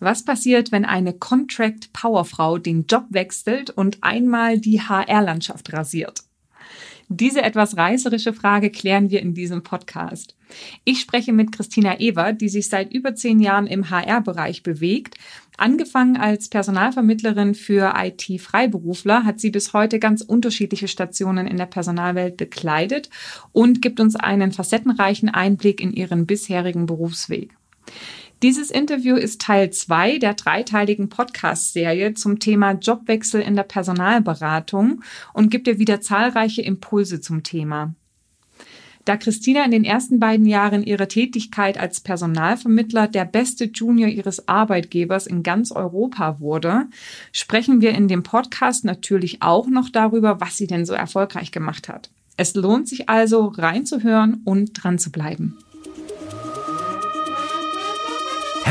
[0.00, 6.22] Was passiert, wenn eine Contract Powerfrau den Job wechselt und einmal die HR-Landschaft rasiert?
[7.12, 10.36] Diese etwas reißerische Frage klären wir in diesem Podcast.
[10.84, 15.16] Ich spreche mit Christina Ewer, die sich seit über zehn Jahren im HR-Bereich bewegt.
[15.58, 22.38] Angefangen als Personalvermittlerin für IT-Freiberufler hat sie bis heute ganz unterschiedliche Stationen in der Personalwelt
[22.38, 23.10] bekleidet
[23.52, 27.50] und gibt uns einen facettenreichen Einblick in ihren bisherigen Berufsweg.
[28.42, 35.02] Dieses Interview ist Teil zwei der dreiteiligen Podcast-Serie zum Thema Jobwechsel in der Personalberatung
[35.34, 37.94] und gibt dir wieder zahlreiche Impulse zum Thema.
[39.04, 44.48] Da Christina in den ersten beiden Jahren ihrer Tätigkeit als Personalvermittler der beste Junior ihres
[44.48, 46.86] Arbeitgebers in ganz Europa wurde,
[47.32, 51.90] sprechen wir in dem Podcast natürlich auch noch darüber, was sie denn so erfolgreich gemacht
[51.90, 52.08] hat.
[52.38, 55.58] Es lohnt sich also reinzuhören und dran zu bleiben.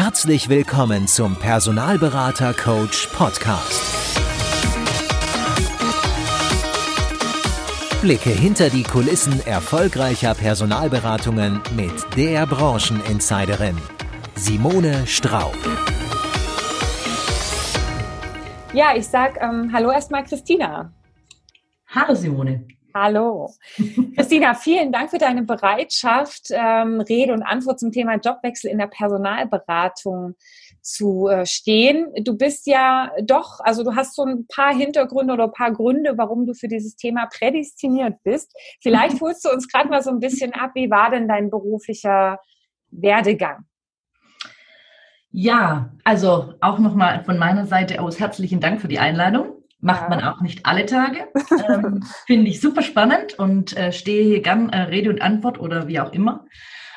[0.01, 4.17] Herzlich willkommen zum Personalberater Coach Podcast.
[7.99, 13.75] Blicke hinter die Kulissen erfolgreicher Personalberatungen mit der Brancheninsiderin
[14.35, 15.57] Simone Straub.
[18.71, 20.93] Ja, ich sag ähm, Hallo erstmal Christina.
[21.87, 22.65] Hallo Simone.
[22.93, 23.53] Hallo.
[24.15, 28.87] Christina, vielen Dank für deine Bereitschaft, ähm, Rede und Antwort zum Thema Jobwechsel in der
[28.87, 30.35] Personalberatung
[30.81, 32.07] zu äh, stehen.
[32.23, 36.17] Du bist ja doch, also du hast so ein paar Hintergründe oder ein paar Gründe,
[36.17, 38.51] warum du für dieses Thema prädestiniert bist.
[38.81, 42.39] Vielleicht holst du uns gerade mal so ein bisschen ab, wie war denn dein beruflicher
[42.89, 43.65] Werdegang?
[45.31, 49.58] Ja, also auch nochmal von meiner Seite aus herzlichen Dank für die Einladung.
[49.81, 50.09] Macht ja.
[50.09, 51.27] man auch nicht alle Tage.
[51.69, 55.87] Ähm, Finde ich super spannend und äh, stehe hier gern äh, Rede und Antwort oder
[55.87, 56.45] wie auch immer.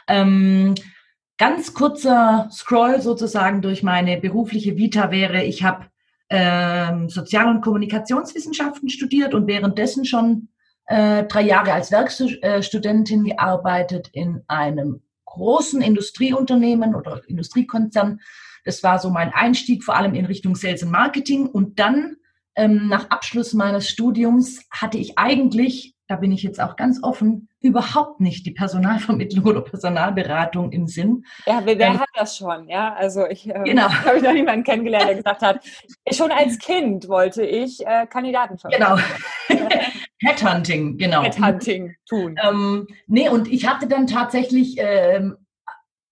[0.09, 0.75] Ähm,
[1.37, 5.87] ganz kurzer Scroll sozusagen durch meine berufliche Vita wäre, ich habe
[6.31, 10.49] ähm, Sozial- und Kommunikationswissenschaften studiert und währenddessen schon
[10.87, 18.21] äh, drei Jahre als Werkstudentin gearbeitet in einem großen Industrieunternehmen oder Industriekonzern.
[18.65, 21.47] Das war so mein Einstieg, vor allem in Richtung Sales und Marketing.
[21.47, 22.17] Und dann
[22.55, 27.49] ähm, nach Abschluss meines Studiums hatte ich eigentlich, da bin ich jetzt auch ganz offen,
[27.61, 31.25] überhaupt nicht die Personalvermittlung oder Personalberatung im Sinn.
[31.47, 32.69] Ja, wer, wer ähm, hat das schon?
[32.69, 33.89] Ja, also ich äh, genau.
[34.05, 35.65] habe ich noch niemanden kennengelernt, der gesagt hat,
[36.13, 38.99] schon als Kind wollte ich äh, Kandidaten vermitteln.
[39.49, 39.69] Genau.
[40.21, 41.23] Headhunting, genau.
[41.23, 42.37] Headhunting tun.
[42.43, 45.37] Ähm, nee, und ich hatte dann tatsächlich ähm,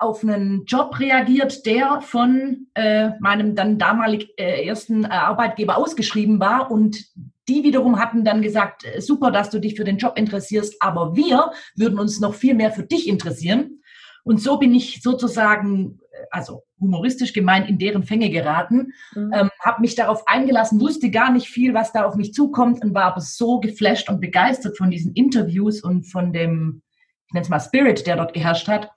[0.01, 6.71] auf einen Job reagiert, der von äh, meinem dann damalig äh, ersten Arbeitgeber ausgeschrieben war
[6.71, 7.05] und
[7.49, 11.15] die wiederum hatten dann gesagt, äh, super, dass du dich für den Job interessierst, aber
[11.17, 13.83] wir würden uns noch viel mehr für dich interessieren.
[14.25, 19.33] Und so bin ich sozusagen, äh, also humoristisch gemeint, in deren Fänge geraten, mhm.
[19.35, 22.95] ähm, habe mich darauf eingelassen, wusste gar nicht viel, was da auf mich zukommt und
[22.95, 26.81] war aber so geflasht und begeistert von diesen Interviews und von dem,
[27.27, 28.91] ich nenne es mal Spirit, der dort geherrscht hat,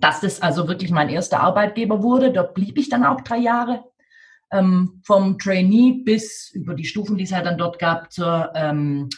[0.00, 2.32] dass das also wirklich mein erster Arbeitgeber wurde.
[2.32, 3.84] Dort blieb ich dann auch drei Jahre.
[4.52, 9.08] Ähm, vom Trainee bis über die Stufen, die es halt dann dort gab, zur ähm,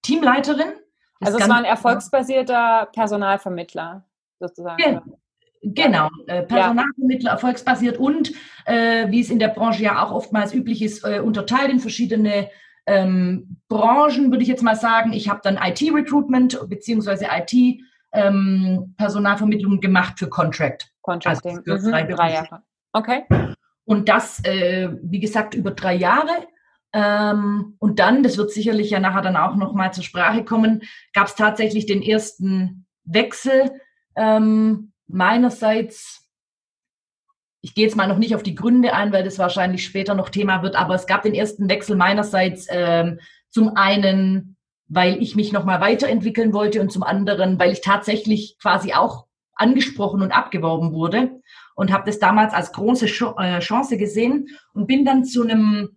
[0.00, 0.72] Teamleiterin.
[1.20, 4.06] Das also es war ein erfolgsbasierter Personalvermittler
[4.38, 4.82] sozusagen.
[4.82, 5.02] Ja,
[5.62, 8.32] genau, äh, Personalvermittler, erfolgsbasiert und
[8.64, 12.48] äh, wie es in der Branche ja auch oftmals üblich ist, äh, unterteilt in verschiedene
[12.86, 15.12] ähm, Branchen, würde ich jetzt mal sagen.
[15.12, 17.82] Ich habe dann IT-Recruitment beziehungsweise IT
[18.12, 20.90] ähm, Personalvermittlung gemacht für Contract.
[21.02, 21.58] Contracting.
[21.58, 22.62] Also für mhm, drei Jahre.
[22.92, 23.24] Okay.
[23.84, 26.46] Und das, äh, wie gesagt, über drei Jahre.
[26.92, 30.82] Ähm, und dann, das wird sicherlich ja nachher dann auch nochmal zur Sprache kommen,
[31.12, 33.70] gab es tatsächlich den ersten Wechsel.
[34.16, 36.28] Ähm, meinerseits,
[37.60, 40.28] ich gehe jetzt mal noch nicht auf die Gründe ein, weil das wahrscheinlich später noch
[40.28, 43.20] Thema wird, aber es gab den ersten Wechsel meinerseits ähm,
[43.50, 44.57] zum einen
[44.88, 50.22] weil ich mich nochmal weiterentwickeln wollte und zum anderen, weil ich tatsächlich quasi auch angesprochen
[50.22, 51.40] und abgeworben wurde
[51.74, 55.96] und habe das damals als große äh, Chance gesehen und bin dann zu einem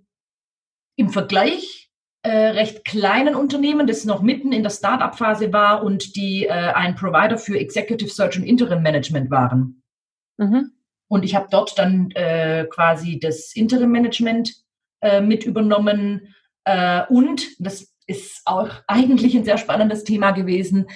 [0.95, 1.89] im Vergleich
[2.23, 6.95] äh, recht kleinen Unternehmen, das noch mitten in der Start-up-Phase war und die äh, ein
[6.95, 9.81] Provider für Executive Search und Interim Management waren.
[10.37, 10.71] Mhm.
[11.07, 14.53] Und ich habe dort dann äh, quasi das Interim Management
[15.01, 20.87] äh, mit übernommen äh, und das ist auch eigentlich ein sehr spannendes Thema gewesen.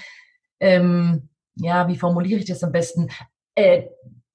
[0.60, 3.10] Ähm, ja, wie formuliere ich das am besten?
[3.56, 3.84] Äh,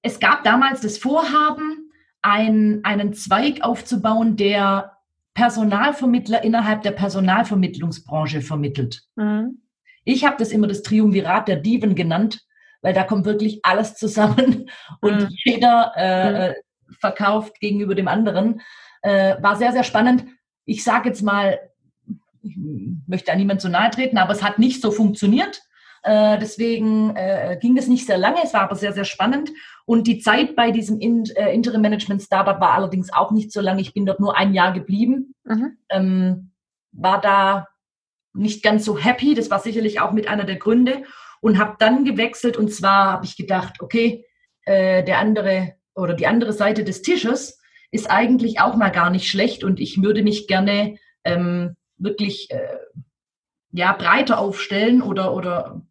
[0.01, 1.91] es gab damals das Vorhaben,
[2.21, 4.97] ein, einen Zweig aufzubauen, der
[5.33, 9.03] Personalvermittler innerhalb der Personalvermittlungsbranche vermittelt.
[9.15, 9.61] Mhm.
[10.03, 12.41] Ich habe das immer das Triumvirat der Diven genannt,
[12.81, 14.69] weil da kommt wirklich alles zusammen
[15.01, 15.29] und mhm.
[15.45, 16.55] jeder äh, mhm.
[16.99, 18.61] verkauft gegenüber dem anderen.
[19.03, 20.25] Äh, war sehr, sehr spannend.
[20.65, 21.59] Ich sage jetzt mal,
[22.43, 22.57] ich
[23.07, 25.61] möchte da niemand zu nahe treten, aber es hat nicht so funktioniert.
[26.03, 29.51] Äh, deswegen äh, ging es nicht sehr lange, es war aber sehr, sehr spannend.
[29.85, 33.61] Und die Zeit bei diesem In äh, Interim Management Startup war allerdings auch nicht so
[33.61, 33.81] lange.
[33.81, 35.35] Ich bin dort nur ein Jahr geblieben.
[35.43, 35.77] Mhm.
[35.89, 36.51] Ähm,
[36.91, 37.67] war da
[38.33, 39.35] nicht ganz so happy.
[39.35, 41.03] Das war sicherlich auch mit einer der Gründe.
[41.41, 42.57] Und habe dann gewechselt.
[42.57, 44.25] Und zwar habe ich gedacht, okay,
[44.67, 47.59] der andere oder die andere Seite des Tisches
[47.89, 49.63] ist eigentlich auch mal gar nicht schlecht.
[49.63, 52.77] Und ich würde mich gerne ähm, wirklich äh,
[53.71, 55.81] ja, breiter aufstellen oder, oder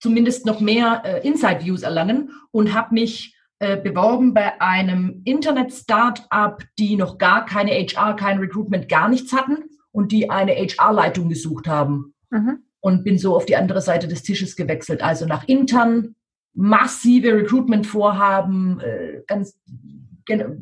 [0.00, 6.60] zumindest noch mehr äh, Inside Views erlangen und habe mich äh, beworben bei einem Internet-Startup,
[6.78, 9.58] die noch gar keine HR, kein Recruitment, gar nichts hatten
[9.92, 12.14] und die eine HR-Leitung gesucht haben.
[12.30, 12.64] Mhm.
[12.80, 16.16] Und bin so auf die andere Seite des Tisches gewechselt, also nach intern
[16.54, 19.60] massive Recruitment-Vorhaben, äh, ganz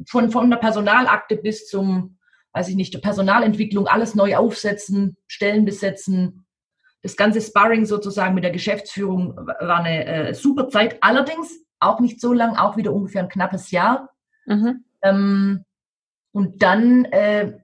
[0.06, 2.18] von, von der Personalakte bis zum,
[2.52, 6.46] weiß ich nicht, Personalentwicklung, alles neu aufsetzen, Stellen besetzen,
[7.02, 11.02] das ganze Sparring sozusagen mit der Geschäftsführung war eine äh, super Zeit.
[11.02, 14.10] Allerdings auch nicht so lang, auch wieder ungefähr ein knappes Jahr.
[14.46, 14.84] Mhm.
[15.02, 15.64] Ähm,
[16.32, 17.58] und dann, äh,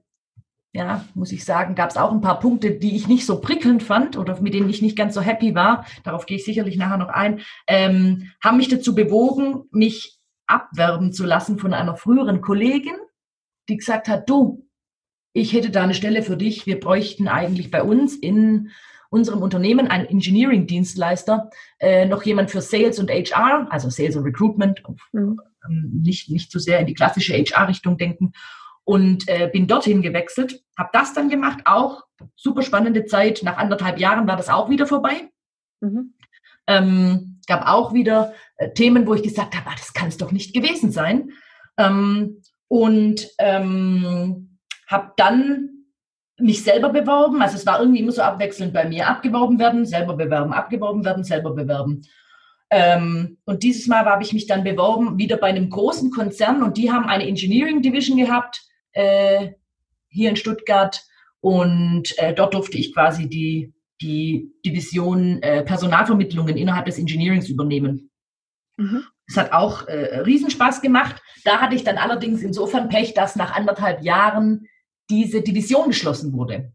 [0.73, 3.83] ja, muss ich sagen, gab es auch ein paar Punkte, die ich nicht so prickelnd
[3.83, 5.85] fand oder mit denen ich nicht ganz so happy war.
[6.03, 7.41] Darauf gehe ich sicherlich nachher noch ein.
[7.67, 12.95] Ähm, haben mich dazu bewogen, mich abwerben zu lassen von einer früheren Kollegin,
[13.69, 14.66] die gesagt hat, du,
[15.33, 16.65] ich hätte da eine Stelle für dich.
[16.65, 18.71] Wir bräuchten eigentlich bei uns in
[19.09, 24.83] unserem Unternehmen, ein Engineering-Dienstleister, äh, noch jemand für Sales und HR, also Sales und Recruitment,
[25.13, 25.39] mhm.
[25.65, 28.33] ähm, nicht, nicht zu sehr in die klassische HR-Richtung denken.
[28.83, 32.03] Und äh, bin dorthin gewechselt, habe das dann gemacht, auch
[32.35, 33.41] super spannende Zeit.
[33.43, 35.29] Nach anderthalb Jahren war das auch wieder vorbei.
[35.81, 36.13] Mhm.
[36.67, 40.31] Ähm, gab auch wieder äh, Themen, wo ich gesagt habe, ah, das kann es doch
[40.31, 41.31] nicht gewesen sein.
[41.77, 44.56] Ähm, und ähm,
[44.87, 45.69] habe dann
[46.39, 47.41] mich selber beworben.
[47.41, 49.07] Also es war irgendwie immer so abwechselnd bei mir.
[49.07, 52.03] Abgeworben werden, selber bewerben, abgeworben werden, selber bewerben.
[52.69, 56.77] Ähm, und dieses Mal habe ich mich dann beworben, wieder bei einem großen Konzern und
[56.77, 58.61] die haben eine Engineering Division gehabt,
[58.91, 59.51] äh,
[60.09, 61.01] hier in Stuttgart.
[61.39, 68.11] Und äh, dort durfte ich quasi die, die Division äh, Personalvermittlungen innerhalb des Engineerings übernehmen.
[68.75, 69.03] Mhm.
[69.27, 71.21] Das hat auch äh, Riesenspaß gemacht.
[71.43, 74.67] Da hatte ich dann allerdings insofern Pech, dass nach anderthalb Jahren
[75.09, 76.71] diese Division geschlossen wurde.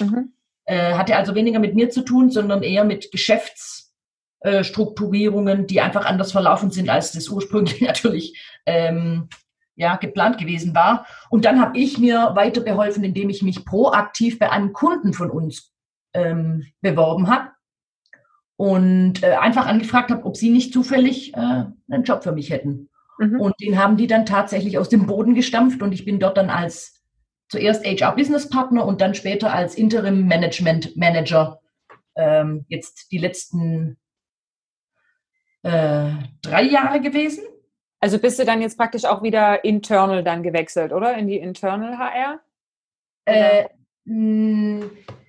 [0.00, 0.32] Mhm.
[0.64, 6.04] Äh, hatte also weniger mit mir zu tun, sondern eher mit Geschäftsstrukturierungen, äh, die einfach
[6.04, 9.28] anders verlaufen sind, als das ursprünglich natürlich ähm,
[9.76, 11.06] ja, geplant gewesen war.
[11.30, 15.30] Und dann habe ich mir weiter beholfen, indem ich mich proaktiv bei einem Kunden von
[15.30, 15.72] uns
[16.14, 17.50] ähm, beworben habe
[18.56, 22.88] und äh, einfach angefragt habe, ob sie nicht zufällig äh, einen Job für mich hätten.
[23.18, 23.40] Mhm.
[23.40, 26.50] Und den haben die dann tatsächlich aus dem Boden gestampft und ich bin dort dann
[26.50, 26.95] als
[27.48, 31.60] zuerst HR Business Partner und dann später als Interim Management Manager
[32.16, 33.98] ähm, jetzt die letzten
[35.62, 36.10] äh,
[36.42, 37.44] drei Jahre gewesen.
[38.00, 41.16] Also bist du dann jetzt praktisch auch wieder internal dann gewechselt, oder?
[41.16, 42.40] In die Internal HR?
[43.24, 43.64] Äh,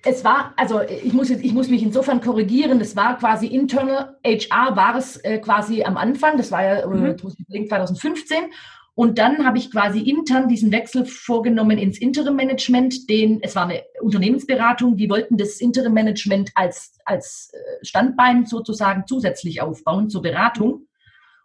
[0.04, 4.16] es war, also ich muss jetzt, ich muss mich insofern korrigieren, es war quasi internal
[4.24, 7.18] HR war es äh, quasi am Anfang, das war ja äh, mhm.
[7.18, 8.52] 2015
[8.98, 13.08] und dann habe ich quasi intern diesen Wechsel vorgenommen ins Interim-Management.
[13.08, 19.62] Den, es war eine Unternehmensberatung, die wollten das Interim-Management als, als äh, Standbein sozusagen zusätzlich
[19.62, 20.88] aufbauen zur Beratung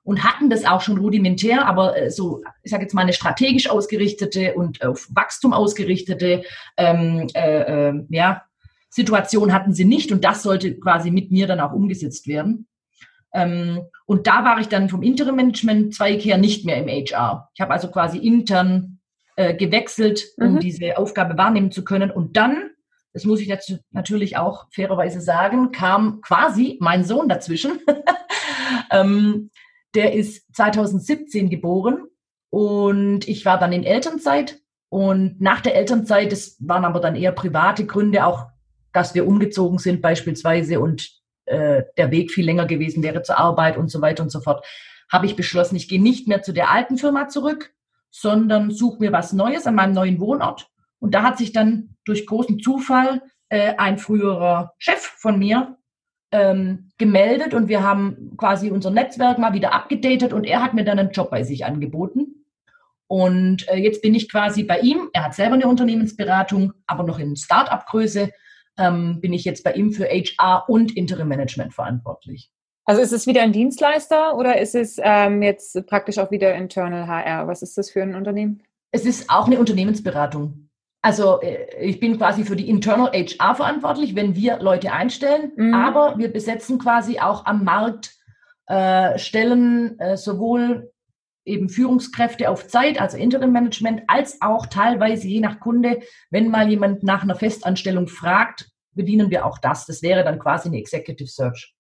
[0.02, 3.70] und hatten das auch schon rudimentär, aber äh, so, ich sage jetzt mal eine strategisch
[3.70, 6.46] ausgerichtete und auf Wachstum ausgerichtete
[6.78, 8.46] ähm, äh, äh, ja,
[8.90, 12.66] Situation hatten sie nicht und das sollte quasi mit mir dann auch umgesetzt werden.
[13.34, 17.50] Ähm, und da war ich dann vom Interim-Management-Zweig her nicht mehr im HR.
[17.54, 19.00] Ich habe also quasi intern
[19.36, 20.60] äh, gewechselt, um mhm.
[20.60, 22.12] diese Aufgabe wahrnehmen zu können.
[22.12, 22.70] Und dann,
[23.14, 27.80] das muss ich dazu natürlich auch fairerweise sagen, kam quasi mein Sohn dazwischen.
[28.92, 29.50] ähm,
[29.96, 32.06] der ist 2017 geboren
[32.50, 34.60] und ich war dann in Elternzeit.
[34.90, 38.48] Und nach der Elternzeit, das waren aber dann eher private Gründe, auch
[38.92, 43.78] dass wir umgezogen sind beispielsweise und äh, der Weg viel länger gewesen wäre zur Arbeit
[43.78, 44.66] und so weiter und so fort,
[45.12, 47.74] habe ich beschlossen, ich gehe nicht mehr zu der alten Firma zurück,
[48.10, 50.70] sondern suche mir was Neues an meinem neuen Wohnort.
[51.00, 55.78] Und da hat sich dann durch großen Zufall äh, ein früherer Chef von mir
[56.32, 60.84] ähm, gemeldet und wir haben quasi unser Netzwerk mal wieder abgedatet und er hat mir
[60.84, 62.46] dann einen Job bei sich angeboten.
[63.08, 65.10] Und äh, jetzt bin ich quasi bei ihm.
[65.14, 68.32] Er hat selber eine Unternehmensberatung, aber noch in Start-up-Größe
[68.78, 72.52] ähm, bin ich jetzt bei ihm für HR und Interim Management verantwortlich.
[72.86, 77.08] Also ist es wieder ein Dienstleister oder ist es ähm, jetzt praktisch auch wieder Internal
[77.08, 77.48] HR?
[77.48, 78.62] Was ist das für ein Unternehmen?
[78.92, 80.70] Es ist auch eine Unternehmensberatung.
[81.02, 85.74] Also äh, ich bin quasi für die Internal HR verantwortlich, wenn wir Leute einstellen, mhm.
[85.74, 88.16] aber wir besetzen quasi auch am Markt
[88.68, 90.93] äh, Stellen äh, sowohl
[91.46, 96.70] eben Führungskräfte auf Zeit, also Interim Management, als auch teilweise je nach Kunde, wenn mal
[96.70, 99.86] jemand nach einer Festanstellung fragt, bedienen wir auch das.
[99.86, 101.74] Das wäre dann quasi eine Executive Search.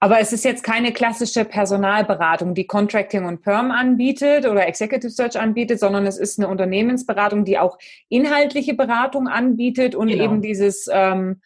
[0.00, 5.38] Aber es ist jetzt keine klassische Personalberatung, die Contracting und Perm anbietet oder Executive Search
[5.38, 7.78] anbietet, sondern es ist eine Unternehmensberatung, die auch
[8.08, 10.24] inhaltliche Beratung anbietet und genau.
[10.24, 11.40] eben dieses, ähm,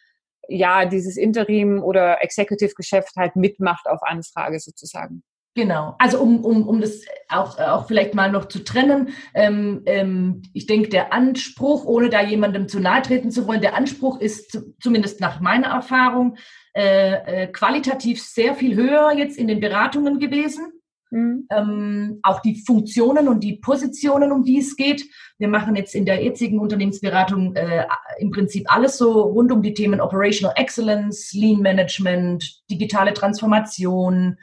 [0.47, 5.23] ja, dieses Interim oder Executive Geschäft halt mitmacht auf Anfrage sozusagen.
[5.57, 5.95] Genau.
[5.97, 10.67] Also um, um, um das auch, auch vielleicht mal noch zu trennen, ähm, ähm, ich
[10.67, 14.75] denke, der Anspruch, ohne da jemandem zu nahe treten zu wollen, der Anspruch ist zu,
[14.79, 16.37] zumindest nach meiner Erfahrung
[16.75, 20.73] äh, äh, qualitativ sehr viel höher jetzt in den Beratungen gewesen.
[21.09, 21.47] Mhm.
[21.49, 25.05] Ähm, auch die Funktionen und die Positionen, um die es geht.
[25.39, 27.87] Wir machen jetzt in der jetzigen Unternehmensberatung äh,
[28.19, 34.37] im Prinzip alles so rund um die Themen Operational Excellence, Lean Management, digitale Transformation,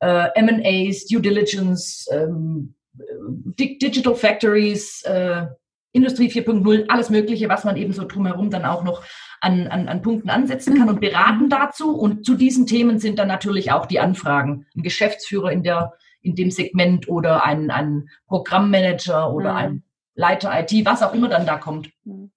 [0.00, 2.74] äh, M&As, Due Diligence, ähm,
[3.58, 5.46] Digital Factories, äh,
[5.92, 9.02] Industrie 4.0, alles Mögliche, was man eben so drumherum dann auch noch
[9.40, 11.96] an, an, an Punkten ansetzen kann und beraten dazu.
[11.96, 14.66] Und zu diesen Themen sind dann natürlich auch die Anfragen.
[14.76, 19.58] Ein Geschäftsführer in der in dem Segment oder ein, ein Programmmanager oder mhm.
[19.58, 19.82] ein
[20.14, 21.90] Leiter IT, was auch immer dann da kommt.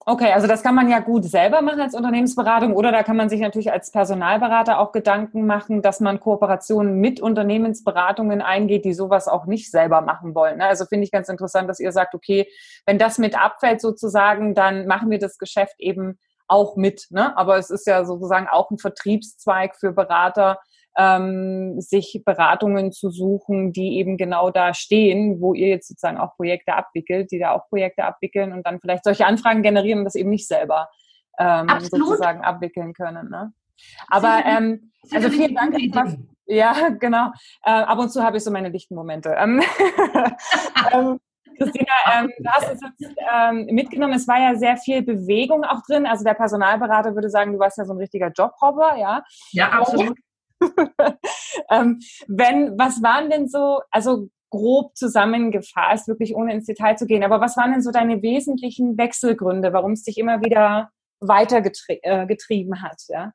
[0.04, 3.28] Okay, also das kann man ja gut selber machen als Unternehmensberatung oder da kann man
[3.28, 9.28] sich natürlich als Personalberater auch Gedanken machen, dass man Kooperationen mit Unternehmensberatungen eingeht, die sowas
[9.28, 10.58] auch nicht selber machen wollen.
[10.58, 10.66] Ne?
[10.66, 12.48] Also finde ich ganz interessant, dass ihr sagt, okay,
[12.84, 16.18] wenn das mit abfällt sozusagen, dann machen wir das Geschäft eben
[16.48, 17.06] auch mit.
[17.10, 17.36] Ne?
[17.36, 20.58] Aber es ist ja sozusagen auch ein Vertriebszweig für Berater,
[20.96, 26.36] ähm, sich Beratungen zu suchen, die eben genau da stehen, wo ihr jetzt sozusagen auch
[26.36, 30.14] Projekte abwickelt, die da auch Projekte abwickeln und dann vielleicht solche Anfragen generieren und das
[30.14, 30.88] eben nicht selber
[31.38, 33.30] ähm, sozusagen abwickeln können.
[33.30, 33.52] Ne?
[34.08, 35.74] Aber ähm, also vielen Dank.
[35.74, 37.30] Etwas, ja, genau.
[37.64, 39.34] Äh, ab und zu habe ich so meine lichten Momente.
[39.38, 39.62] Ähm,
[40.92, 41.20] ähm,
[41.58, 44.14] Christina, ähm, du hast es jetzt ähm, mitgenommen.
[44.14, 46.06] Es war ja sehr viel Bewegung auch drin.
[46.06, 49.22] Also der Personalberater würde sagen, du warst ja so ein richtiger Jobhopper, ja?
[49.52, 50.18] Ja, absolut.
[51.70, 57.24] ähm, wenn, was waren denn so, also grob zusammengefasst, wirklich ohne ins Detail zu gehen,
[57.24, 60.90] aber was waren denn so deine wesentlichen Wechselgründe, warum es dich immer wieder
[61.20, 63.32] weitergetrieben äh, hat, ja?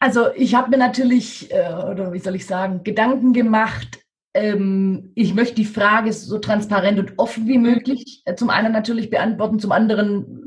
[0.00, 4.04] Also ich habe mir natürlich, äh, oder wie soll ich sagen, Gedanken gemacht.
[4.34, 9.08] Ähm, ich möchte die Frage so transparent und offen wie möglich äh, zum einen natürlich
[9.08, 10.44] beantworten, zum anderen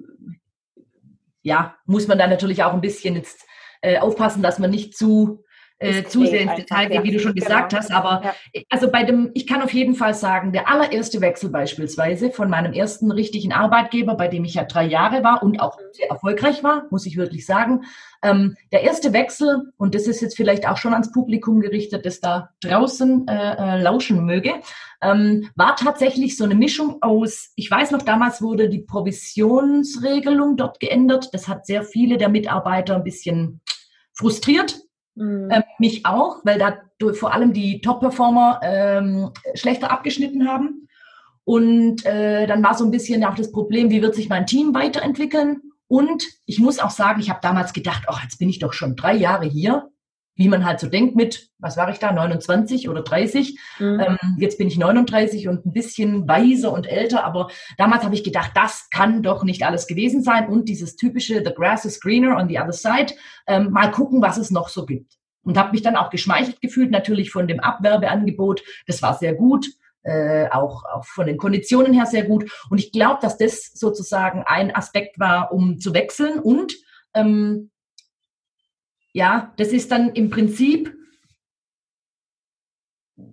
[1.47, 3.46] ja, muss man da natürlich auch ein bisschen jetzt
[3.81, 5.43] äh, aufpassen, dass man nicht zu
[5.79, 7.45] äh, zu sehr ins Detail geht, wie du schon genau.
[7.45, 7.91] gesagt hast.
[7.91, 8.61] Aber ja.
[8.69, 12.73] also bei dem, ich kann auf jeden Fall sagen, der allererste Wechsel beispielsweise von meinem
[12.73, 16.85] ersten richtigen Arbeitgeber, bei dem ich ja drei Jahre war und auch sehr erfolgreich war,
[16.89, 17.83] muss ich wirklich sagen.
[18.23, 22.19] Ähm, der erste Wechsel, und das ist jetzt vielleicht auch schon ans Publikum gerichtet, das
[22.19, 24.53] da draußen äh, äh, lauschen möge,
[25.01, 30.79] ähm, war tatsächlich so eine Mischung aus, ich weiß noch, damals wurde die Provisionsregelung dort
[30.79, 31.29] geändert.
[31.33, 33.61] Das hat sehr viele der Mitarbeiter ein bisschen
[34.13, 34.79] frustriert.
[35.15, 35.49] Mhm.
[35.49, 36.77] Äh, mich auch, weil da
[37.13, 40.87] vor allem die Top-Performer ähm, schlechter abgeschnitten haben.
[41.43, 44.73] Und äh, dann war so ein bisschen auch das Problem, wie wird sich mein Team
[44.73, 45.66] weiterentwickeln?
[45.87, 48.95] Und ich muss auch sagen, ich habe damals gedacht, oh, jetzt bin ich doch schon
[48.95, 49.89] drei Jahre hier
[50.37, 53.59] wie man halt so denkt mit, was war ich da, 29 oder 30.
[53.79, 53.99] Mhm.
[53.99, 58.23] Ähm, jetzt bin ich 39 und ein bisschen weiser und älter, aber damals habe ich
[58.23, 62.37] gedacht, das kann doch nicht alles gewesen sein und dieses typische The grass is greener
[62.37, 63.13] on the other side,
[63.47, 65.17] ähm, mal gucken, was es noch so gibt.
[65.43, 69.65] Und habe mich dann auch geschmeichelt gefühlt, natürlich von dem Abwerbeangebot, das war sehr gut.
[70.03, 72.49] Äh, auch, auch von den Konditionen her sehr gut.
[72.69, 76.39] Und ich glaube, dass das sozusagen ein Aspekt war, um zu wechseln.
[76.39, 76.75] Und
[77.13, 77.71] ähm,
[79.11, 80.95] ja, das ist dann im Prinzip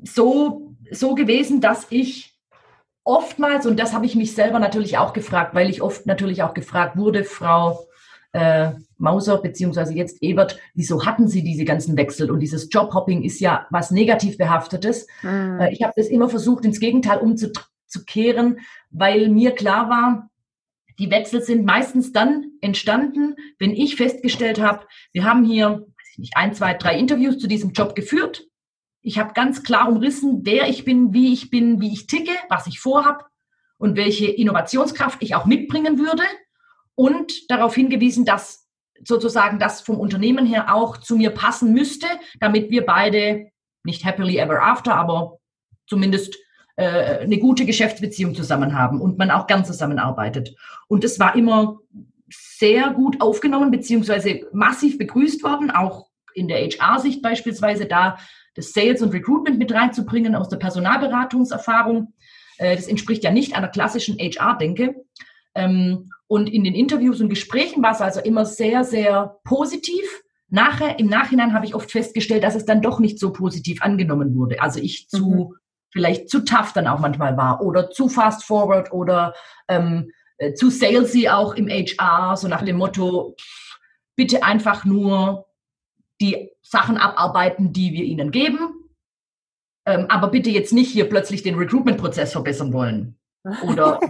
[0.03, 2.35] so, so gewesen, dass ich
[3.05, 6.55] oftmals, und das habe ich mich selber natürlich auch gefragt, weil ich oft natürlich auch
[6.55, 7.87] gefragt wurde, Frau
[8.33, 8.73] äh,
[9.05, 12.31] Mauser beziehungsweise jetzt Ebert, wieso hatten Sie diese ganzen Wechsel?
[12.31, 15.07] Und dieses Jobhopping ist ja was negativ behaftetes.
[15.23, 15.69] Mhm.
[15.71, 18.59] Ich habe das immer versucht, ins Gegenteil umzukehren,
[18.91, 20.31] weil mir klar war,
[20.99, 26.55] die Wechsel sind meistens dann entstanden, wenn ich festgestellt habe, wir haben hier, nicht, ein,
[26.55, 28.47] zwei, drei Interviews zu diesem Job geführt.
[29.01, 32.67] Ich habe ganz klar umrissen, wer ich bin, wie ich bin, wie ich ticke, was
[32.67, 33.29] ich vorhab
[33.77, 36.23] und welche Innovationskraft ich auch mitbringen würde
[36.95, 38.64] und darauf hingewiesen, dass
[39.03, 42.07] sozusagen das vom Unternehmen her auch zu mir passen müsste,
[42.41, 43.51] damit wir beide
[43.85, 45.39] nicht happily ever after, aber
[45.87, 46.37] zumindest
[46.77, 50.55] äh, eine gute Geschäftsbeziehung zusammen haben und man auch gern zusammenarbeitet.
[50.89, 51.79] Und es war immer
[52.31, 58.19] sehr gut aufgenommen beziehungsweise massiv begrüßt worden, auch in der HR-Sicht beispielsweise da
[58.55, 62.13] das Sales und Recruitment mit reinzubringen aus der Personalberatungserfahrung.
[62.59, 64.95] Äh, das entspricht ja nicht einer klassischen HR-Denke.
[65.55, 70.23] Ähm, und in den Interviews und Gesprächen war es also immer sehr, sehr positiv.
[70.49, 74.35] Nachher, im Nachhinein habe ich oft festgestellt, dass es dann doch nicht so positiv angenommen
[74.35, 74.61] wurde.
[74.61, 75.55] Also ich zu, mhm.
[75.93, 79.35] vielleicht zu tough dann auch manchmal war oder zu fast forward oder
[79.69, 83.37] ähm, äh, zu salesy auch im HR, so nach dem Motto,
[84.17, 85.47] bitte einfach nur
[86.21, 88.59] die Sachen abarbeiten, die wir ihnen geben.
[89.87, 93.19] Ähm, aber bitte jetzt nicht hier plötzlich den Recruitment-Prozess verbessern wollen.
[93.63, 94.01] Oder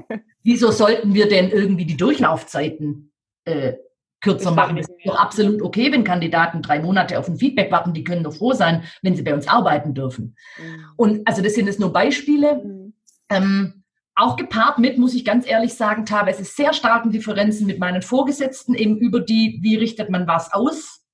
[0.42, 3.12] wieso sollten wir denn irgendwie die Durchlaufzeiten
[3.44, 3.74] äh,
[4.20, 4.76] kürzer machen?
[4.76, 7.94] Das ist doch absolut okay, wenn Kandidaten drei Monate auf ein Feedback warten.
[7.94, 10.36] Die können doch froh sein, wenn sie bei uns arbeiten dürfen.
[10.58, 10.84] Mhm.
[10.96, 12.62] Und also das sind jetzt nur Beispiele.
[12.64, 12.94] Mhm.
[13.30, 13.84] Ähm,
[14.16, 18.74] auch gepaart mit, muss ich ganz ehrlich sagen, teilweise sehr starken Differenzen mit meinen Vorgesetzten
[18.74, 21.04] eben über die, wie richtet man was aus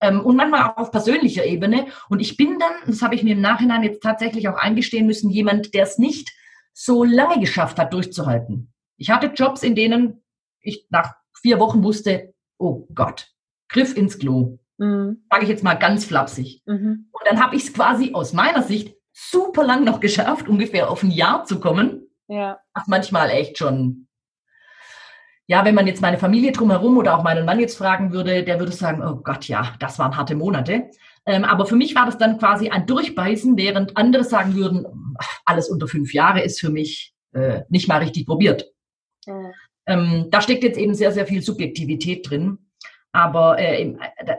[0.00, 1.86] ähm, und manchmal auch auf persönlicher Ebene.
[2.08, 5.30] Und ich bin dann, das habe ich mir im Nachhinein jetzt tatsächlich auch eingestehen müssen,
[5.30, 6.32] jemand, der es nicht
[6.78, 8.72] so lange geschafft hat, durchzuhalten.
[8.96, 10.22] Ich hatte Jobs, in denen
[10.60, 13.32] ich nach vier Wochen wusste, oh Gott,
[13.68, 14.58] Griff ins Klo.
[14.76, 15.24] Mhm.
[15.28, 16.62] Sage ich jetzt mal ganz flapsig.
[16.66, 17.08] Mhm.
[17.10, 21.02] Und dann habe ich es quasi aus meiner Sicht super lang noch geschafft, ungefähr auf
[21.02, 22.06] ein Jahr zu kommen.
[22.28, 22.60] Ja.
[22.74, 24.08] Was manchmal echt schon
[25.50, 28.58] ja, wenn man jetzt meine Familie drumherum oder auch meinen Mann jetzt fragen würde, der
[28.58, 30.90] würde sagen, oh Gott, ja, das waren harte Monate.
[31.28, 34.86] Ähm, aber für mich war das dann quasi ein Durchbeißen, während andere sagen würden,
[35.44, 38.72] alles unter fünf Jahre ist für mich äh, nicht mal richtig probiert.
[39.26, 39.52] Mhm.
[39.86, 42.58] Ähm, da steckt jetzt eben sehr, sehr viel Subjektivität drin.
[43.12, 43.94] Aber äh,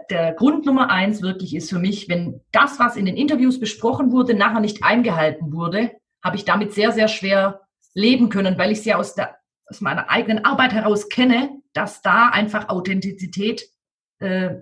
[0.09, 4.11] der Grund Nummer eins wirklich ist für mich, wenn das, was in den Interviews besprochen
[4.11, 5.91] wurde, nachher nicht eingehalten wurde,
[6.23, 7.61] habe ich damit sehr, sehr schwer
[7.93, 12.01] leben können, weil ich es ja aus der aus meiner eigenen Arbeit heraus kenne, dass
[12.01, 13.69] da einfach Authentizität
[14.17, 14.55] äh,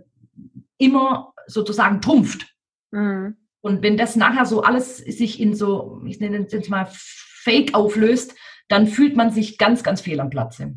[0.77, 2.53] immer sozusagen trumpft.
[2.91, 3.37] Mhm.
[3.61, 7.73] Und wenn das nachher so alles sich in so, ich nenne es jetzt mal Fake
[7.73, 8.35] auflöst,
[8.69, 10.75] dann fühlt man sich ganz, ganz fehl am Platze.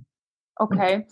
[0.56, 0.96] Okay.
[0.96, 1.06] Und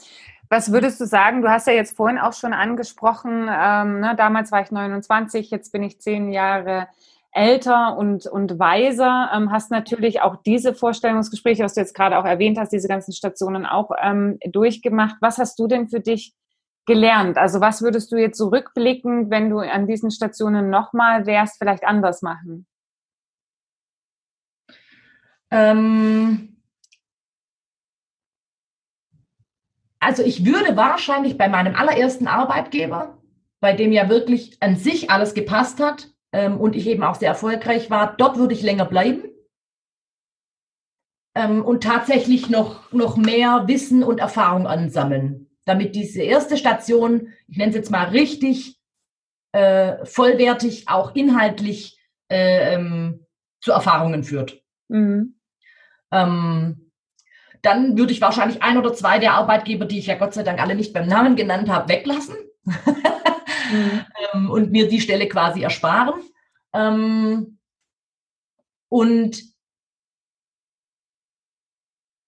[0.51, 1.43] was würdest du sagen?
[1.43, 5.73] Du hast ja jetzt vorhin auch schon angesprochen, ähm, ne, damals war ich 29, jetzt
[5.73, 6.89] bin ich zehn Jahre
[7.33, 12.25] älter und, und weiser, ähm, hast natürlich auch diese Vorstellungsgespräche, was du jetzt gerade auch
[12.25, 15.17] erwähnt hast, diese ganzen Stationen auch ähm, durchgemacht.
[15.21, 16.35] Was hast du denn für dich
[16.89, 17.39] gelernt?
[17.39, 21.85] Also was würdest du jetzt zurückblickend, so wenn du an diesen Stationen nochmal wärst, vielleicht
[21.85, 22.67] anders machen?
[25.53, 26.57] Ähm
[30.01, 33.19] also ich würde wahrscheinlich bei meinem allerersten Arbeitgeber,
[33.61, 37.29] bei dem ja wirklich an sich alles gepasst hat, ähm, und ich eben auch sehr
[37.29, 39.25] erfolgreich war, dort würde ich länger bleiben
[41.35, 47.57] ähm, und tatsächlich noch, noch mehr Wissen und Erfahrung ansammeln, damit diese erste Station, ich
[47.57, 48.79] nenne es jetzt mal richtig,
[49.53, 51.99] äh, vollwertig, auch inhaltlich
[52.31, 53.27] äh, ähm,
[53.61, 54.63] zu Erfahrungen führt.
[54.89, 55.37] Mhm.
[56.11, 56.91] Ähm,
[57.63, 60.61] dann würde ich wahrscheinlich ein oder zwei der Arbeitgeber, die ich ja Gott sei Dank
[60.61, 62.37] alle nicht beim Namen genannt habe, weglassen.
[62.65, 64.05] mhm.
[64.35, 66.23] ähm, und mir die Stelle quasi ersparen.
[66.73, 67.59] Ähm,
[68.89, 69.43] und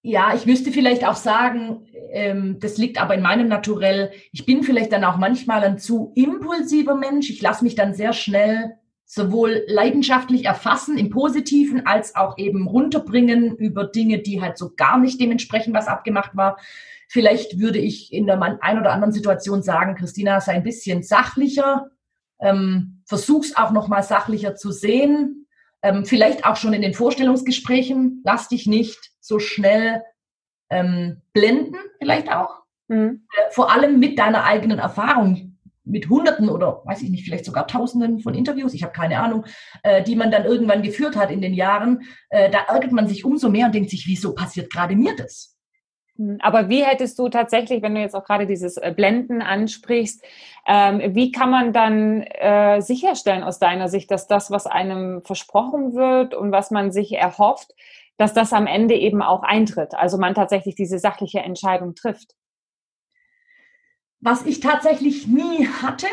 [0.03, 4.13] ja, ich müsste vielleicht auch sagen, ähm, das liegt aber in meinem Naturell.
[4.33, 7.29] Ich bin vielleicht dann auch manchmal ein zu impulsiver Mensch.
[7.31, 13.57] Ich lasse mich dann sehr schnell sowohl leidenschaftlich erfassen im Positiven als auch eben runterbringen
[13.57, 16.59] über Dinge, die halt so gar nicht dementsprechend was abgemacht war.
[17.09, 21.89] Vielleicht würde ich in der ein oder anderen Situation sagen, Christina, sei ein bisschen sachlicher,
[22.39, 25.49] ähm, versuch's auch nochmal sachlicher zu sehen.
[25.83, 28.23] Ähm, vielleicht auch schon in den Vorstellungsgesprächen.
[28.25, 30.03] Lass dich nicht so schnell
[30.71, 32.63] ähm, blenden, vielleicht auch.
[32.89, 33.27] Mhm.
[33.37, 37.67] Äh, vor allem mit deiner eigenen Erfahrung, mit Hunderten oder weiß ich nicht, vielleicht sogar
[37.67, 39.45] Tausenden von Interviews, ich habe keine Ahnung,
[39.83, 42.03] äh, die man dann irgendwann geführt hat in den Jahren.
[42.29, 45.57] Äh, da ärgert man sich umso mehr und denkt sich, wieso passiert gerade mir das?
[46.17, 50.23] Hm, aber wie hättest du tatsächlich, wenn du jetzt auch gerade dieses äh, Blenden ansprichst,
[50.67, 55.95] ähm, wie kann man dann äh, sicherstellen aus deiner Sicht, dass das, was einem versprochen
[55.95, 57.75] wird und was man sich erhofft,
[58.21, 59.95] dass das am Ende eben auch eintritt?
[59.95, 62.35] Also man tatsächlich diese sachliche Entscheidung trifft?
[64.21, 66.07] Was ich tatsächlich nie hatte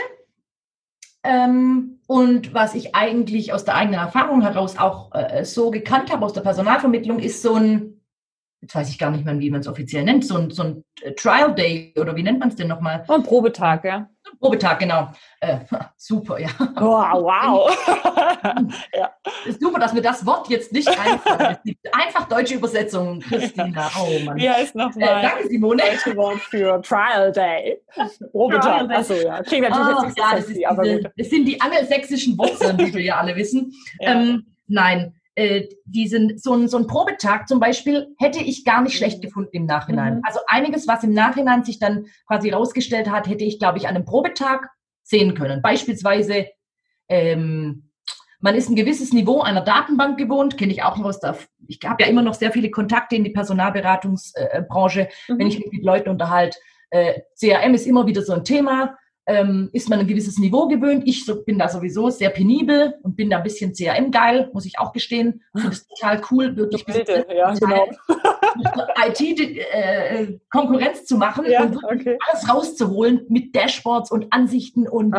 [1.23, 6.25] ähm, und was ich eigentlich aus der eigenen Erfahrung heraus auch äh, so gekannt habe
[6.25, 7.96] aus der Personalvermittlung, ist so ein
[8.61, 10.83] jetzt weiß ich gar nicht mehr, wie man es offiziell nennt, so ein, so ein
[11.01, 13.03] äh, Trial Day oder wie nennt man es denn nochmal?
[13.07, 14.09] Oh, ein Probetag, ja.
[14.39, 15.11] Probetag, genau.
[15.39, 15.59] Äh,
[15.97, 16.49] super, ja.
[16.75, 18.73] Wow, wow.
[18.93, 19.11] ja.
[19.59, 21.59] Super, dass mir das Wort jetzt nicht einfällt.
[21.91, 23.89] Einfach deutsche Übersetzung, Christina.
[23.99, 24.37] Oh Mann.
[24.37, 25.19] Wie heißt nochmal?
[25.19, 25.83] Äh, danke, Simone.
[25.83, 27.81] Deutsche Wort für Trial Day.
[28.31, 28.89] Probetag.
[28.89, 29.41] Achso, ja.
[29.43, 31.11] Klingt natürlich oh, nicht ja, sexy, aber diese, gut.
[31.15, 33.73] Das sind die angelsächsischen Wurzeln, die wir ja alle wissen.
[33.99, 34.13] Ja.
[34.13, 38.97] Ähm, nein, äh, diesen, so, ein, so ein Probetag zum Beispiel hätte ich gar nicht
[38.97, 39.21] schlecht mhm.
[39.21, 40.15] gefunden im Nachhinein.
[40.15, 40.21] Mhm.
[40.23, 43.95] Also einiges, was im Nachhinein sich dann quasi rausgestellt hat, hätte ich, glaube ich, an
[43.95, 44.67] einem Probetag
[45.03, 45.61] sehen können.
[45.61, 46.47] Beispielsweise,
[47.07, 47.91] ähm,
[48.39, 51.79] man ist ein gewisses Niveau einer Datenbank gewohnt, kenne ich auch noch aus der, ich
[51.85, 55.37] habe ja immer noch sehr viele Kontakte in die Personalberatungsbranche, äh, mhm.
[55.37, 56.57] wenn ich mich mit Leuten unterhalte.
[56.89, 61.03] Äh, CRM ist immer wieder so ein Thema ähm, ist man ein gewisses Niveau gewöhnt.
[61.05, 64.79] Ich so, bin da sowieso sehr penibel und bin da ein bisschen CRM-geil, muss ich
[64.79, 65.43] auch gestehen.
[65.53, 67.87] Finde es total cool, wirklich Bitte, ja, genau.
[69.05, 72.17] IT-Konkurrenz äh, zu machen ja, und okay.
[72.27, 75.13] alles rauszuholen mit Dashboards und Ansichten und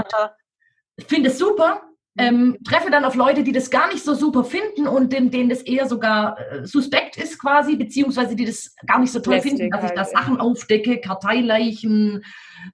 [1.06, 1.82] finde es super.
[2.18, 5.48] Ähm, treffe dann auf Leute, die das gar nicht so super finden und denen, denen
[5.48, 9.52] das eher sogar äh, suspekt ist quasi, beziehungsweise die das gar nicht so toll Lästig
[9.52, 12.24] finden, dass ich da halt, Sachen aufdecke, Karteileichen,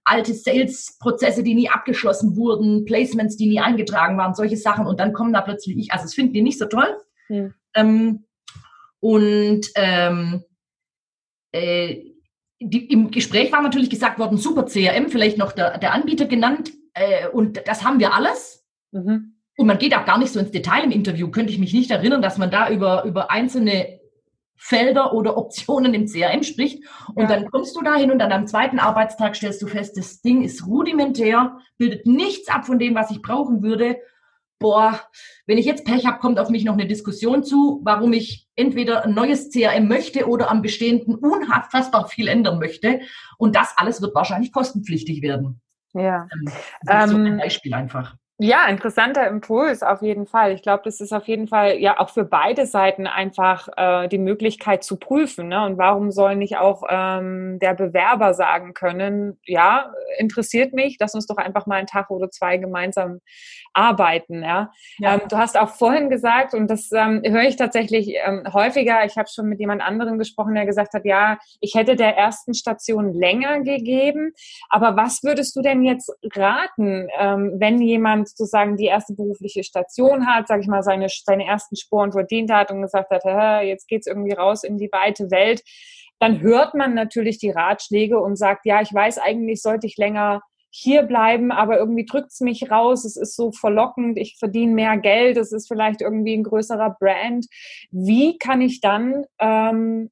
[0.04, 5.12] alte Sales-Prozesse, die nie abgeschlossen wurden, Placements, die nie eingetragen waren, solche Sachen und dann
[5.12, 6.96] kommen da plötzlich ich, also das finden die nicht so toll.
[7.26, 7.52] Hm.
[7.74, 8.24] Ähm,
[9.00, 10.42] und ähm,
[11.52, 12.14] äh,
[12.60, 16.72] die, im Gespräch war natürlich gesagt worden, super CRM, vielleicht noch der, der Anbieter genannt
[16.94, 18.64] äh, und das haben wir alles.
[18.92, 19.33] Mhm.
[19.56, 21.90] Und man geht auch gar nicht so ins Detail im Interview, könnte ich mich nicht
[21.90, 24.00] erinnern, dass man da über, über einzelne
[24.56, 26.84] Felder oder Optionen im CRM spricht.
[27.14, 27.26] Und ja.
[27.28, 30.66] dann kommst du dahin und dann am zweiten Arbeitstag stellst du fest, das Ding ist
[30.66, 33.98] rudimentär, bildet nichts ab von dem, was ich brauchen würde.
[34.58, 35.00] Boah,
[35.46, 39.04] wenn ich jetzt Pech habe, kommt auf mich noch eine Diskussion zu, warum ich entweder
[39.04, 43.00] ein neues CRM möchte oder am bestehenden unfassbar viel ändern möchte.
[43.36, 45.60] Und das alles wird wahrscheinlich kostenpflichtig werden.
[45.92, 46.28] Ja.
[46.32, 48.16] Ähm, das ist so ein ähm, Beispiel einfach.
[48.38, 50.54] Ja, interessanter Impuls auf jeden Fall.
[50.54, 54.18] Ich glaube, das ist auf jeden Fall ja auch für beide Seiten einfach äh, die
[54.18, 55.46] Möglichkeit zu prüfen.
[55.46, 55.64] Ne?
[55.64, 61.28] Und warum soll nicht auch ähm, der Bewerber sagen können, ja, interessiert mich, lass uns
[61.28, 63.20] doch einfach mal einen Tag oder zwei gemeinsam
[63.72, 64.42] arbeiten.
[64.42, 64.72] Ja?
[64.98, 65.14] ja.
[65.14, 69.16] Ähm, du hast auch vorhin gesagt, und das ähm, höre ich tatsächlich ähm, häufiger, ich
[69.16, 73.12] habe schon mit jemand anderem gesprochen, der gesagt hat, ja, ich hätte der ersten Station
[73.12, 74.32] länger gegeben.
[74.70, 80.26] Aber was würdest du denn jetzt raten, ähm, wenn jemand sozusagen die erste berufliche Station
[80.26, 83.24] hat, sage ich mal, seine, seine ersten Sporen verdient hat und gesagt hat,
[83.64, 85.62] jetzt geht's irgendwie raus in die weite Welt,
[86.18, 90.42] dann hört man natürlich die Ratschläge und sagt, ja, ich weiß eigentlich, sollte ich länger
[90.76, 95.36] hier bleiben, aber irgendwie drückt's mich raus, es ist so verlockend, ich verdiene mehr Geld,
[95.36, 97.46] es ist vielleicht irgendwie ein größerer Brand.
[97.92, 100.10] Wie kann ich dann, ähm,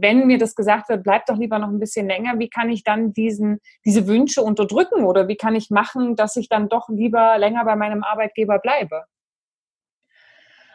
[0.00, 2.82] wenn mir das gesagt wird, bleib doch lieber noch ein bisschen länger, wie kann ich
[2.82, 7.38] dann diesen, diese Wünsche unterdrücken oder wie kann ich machen, dass ich dann doch lieber
[7.38, 9.04] länger bei meinem Arbeitgeber bleibe?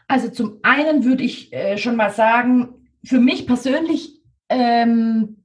[0.08, 5.44] Also zum einen würde ich äh, schon mal sagen, für mich persönlich ähm,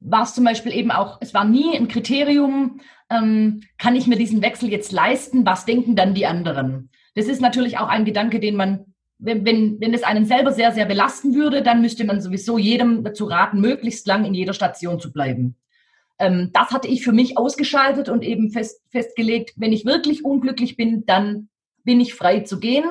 [0.00, 4.16] war es zum Beispiel eben auch, es war nie ein Kriterium, ähm, kann ich mir
[4.16, 6.90] diesen Wechsel jetzt leisten, was denken dann die anderen?
[7.14, 10.72] Das ist natürlich auch ein Gedanke, den man, wenn, wenn, wenn es einen selber sehr,
[10.72, 15.00] sehr belasten würde, dann müsste man sowieso jedem dazu raten, möglichst lang in jeder Station
[15.00, 15.56] zu bleiben.
[16.18, 20.76] Ähm, das hatte ich für mich ausgeschaltet und eben fest, festgelegt, wenn ich wirklich unglücklich
[20.76, 21.48] bin, dann
[21.84, 22.84] bin ich frei zu gehen.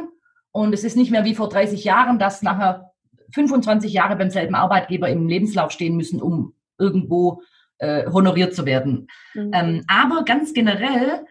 [0.51, 2.91] Und es ist nicht mehr wie vor 30 Jahren, dass nachher
[3.33, 7.41] 25 Jahre beim selben Arbeitgeber im Lebenslauf stehen müssen, um irgendwo
[7.77, 9.07] äh, honoriert zu werden.
[9.33, 9.51] Mhm.
[9.53, 11.25] Ähm, aber ganz generell,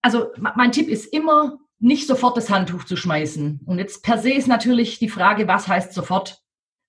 [0.00, 3.60] also mein Tipp ist immer, nicht sofort das Handtuch zu schmeißen.
[3.66, 6.42] Und jetzt per se ist natürlich die Frage, was heißt sofort?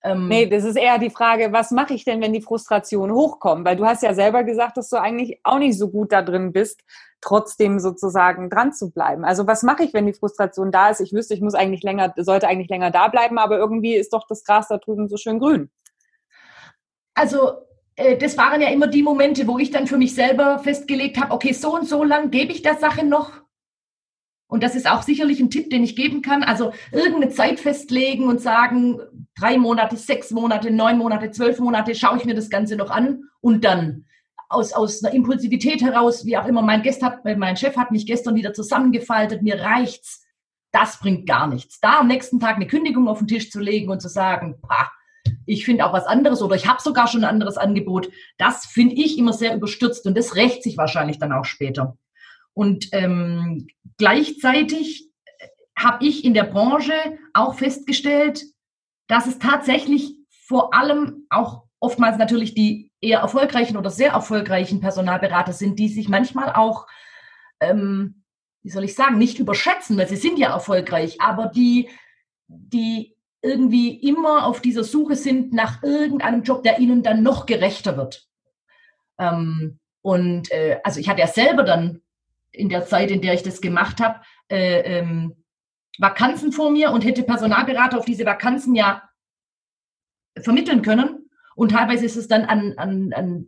[0.04, 3.66] Ähm, nee, das ist eher die Frage, was mache ich denn, wenn die Frustration hochkommt?
[3.66, 6.52] Weil du hast ja selber gesagt, dass du eigentlich auch nicht so gut da drin
[6.52, 6.82] bist,
[7.22, 9.24] trotzdem sozusagen dran zu bleiben.
[9.24, 11.02] Also was mache ich, wenn die Frustration da ist?
[11.02, 14.26] Ich wüsste, ich muss eigentlich länger, sollte eigentlich länger da bleiben, aber irgendwie ist doch
[14.28, 15.70] das Gras da drüben so schön grün.
[17.14, 17.52] Also
[17.96, 21.32] äh, das waren ja immer die Momente, wo ich dann für mich selber festgelegt habe,
[21.32, 23.41] okay, so und so lang gebe ich der Sache noch.
[24.52, 26.44] Und das ist auch sicherlich ein Tipp, den ich geben kann.
[26.44, 29.00] Also irgendeine Zeit festlegen und sagen,
[29.34, 33.24] drei Monate, sechs Monate, neun Monate, zwölf Monate, schaue ich mir das Ganze noch an
[33.40, 34.08] und dann
[34.50, 38.06] aus, aus einer Impulsivität heraus, wie auch immer, mein Gast hat, mein Chef hat mich
[38.06, 40.28] gestern wieder zusammengefaltet, mir reicht's.
[40.74, 41.80] Das bringt gar nichts.
[41.80, 44.92] Da am nächsten Tag eine Kündigung auf den Tisch zu legen und zu sagen, pah,
[45.46, 48.10] ich finde auch was anderes oder ich habe sogar schon ein anderes Angebot.
[48.38, 51.96] Das finde ich immer sehr überstürzt und das rächt sich wahrscheinlich dann auch später.
[52.54, 55.10] Und ähm, gleichzeitig
[55.78, 56.94] habe ich in der Branche
[57.34, 58.44] auch festgestellt,
[59.08, 65.54] dass es tatsächlich vor allem auch oftmals natürlich die eher erfolgreichen oder sehr erfolgreichen Personalberater
[65.54, 66.88] sind, die sich manchmal auch,
[67.60, 68.24] ähm,
[68.62, 71.90] wie soll ich sagen, nicht überschätzen, weil sie sind ja erfolgreich, aber die,
[72.48, 77.98] die irgendwie immer auf dieser Suche sind nach irgendeinem Job, der ihnen dann noch gerechter
[77.98, 78.28] wird.
[79.18, 82.02] Ähm, und äh, also ich hatte ja selber dann
[82.52, 85.36] in der Zeit, in der ich das gemacht habe, äh, ähm,
[85.98, 89.04] Vakanzen vor mir und hätte Personalberater auf diese Vakanzen ja
[90.40, 91.30] vermitteln können.
[91.56, 93.48] Und teilweise ist es dann an, an, an,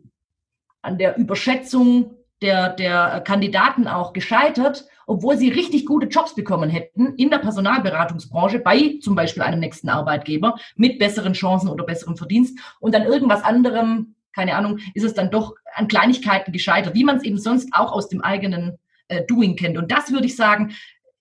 [0.82, 7.14] an der Überschätzung der, der Kandidaten auch gescheitert, obwohl sie richtig gute Jobs bekommen hätten
[7.16, 12.58] in der Personalberatungsbranche bei zum Beispiel einem nächsten Arbeitgeber mit besseren Chancen oder besserem Verdienst
[12.80, 17.16] und dann irgendwas anderem, keine Ahnung, ist es dann doch an Kleinigkeiten gescheitert, wie man
[17.16, 19.78] es eben sonst auch aus dem eigenen äh, Doing kennt.
[19.78, 20.74] Und das würde ich sagen,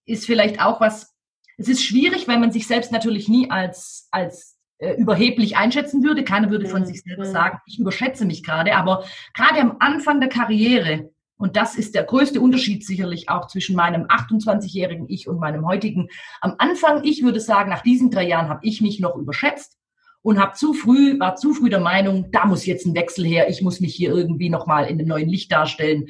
[0.05, 1.15] ist vielleicht auch was,
[1.57, 6.23] es ist schwierig, weil man sich selbst natürlich nie als, als äh, überheblich einschätzen würde.
[6.23, 6.85] Keiner würde von mhm.
[6.85, 8.75] sich selber sagen, ich überschätze mich gerade.
[8.75, 13.75] Aber gerade am Anfang der Karriere, und das ist der größte Unterschied sicherlich auch zwischen
[13.75, 16.09] meinem 28-jährigen Ich und meinem heutigen.
[16.41, 19.77] Am Anfang, ich würde sagen, nach diesen drei Jahren habe ich mich noch überschätzt
[20.21, 23.49] und habe zu früh, war zu früh der Meinung, da muss jetzt ein Wechsel her,
[23.49, 26.07] ich muss mich hier irgendwie nochmal in einem neuen Licht darstellen.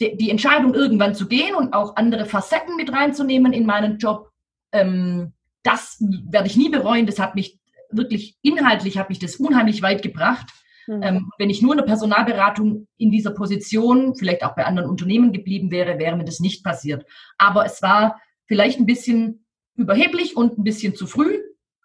[0.00, 4.30] Die, Entscheidung, irgendwann zu gehen und auch andere Facetten mit reinzunehmen in meinen Job,
[4.70, 5.32] ähm,
[5.64, 7.06] das werde ich nie bereuen.
[7.06, 7.58] Das hat mich
[7.90, 10.46] wirklich inhaltlich hat mich das unheimlich weit gebracht.
[10.86, 11.02] Mhm.
[11.02, 15.32] Ähm, wenn ich nur in der Personalberatung in dieser Position, vielleicht auch bei anderen Unternehmen
[15.32, 17.04] geblieben wäre, wäre mir das nicht passiert.
[17.36, 21.38] Aber es war vielleicht ein bisschen überheblich und ein bisschen zu früh.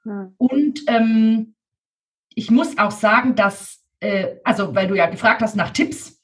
[0.04, 0.34] Mhm.
[0.38, 1.56] Und ähm,
[2.34, 6.22] ich muss auch sagen, dass, äh, also weil du ja gefragt hast nach Tipps,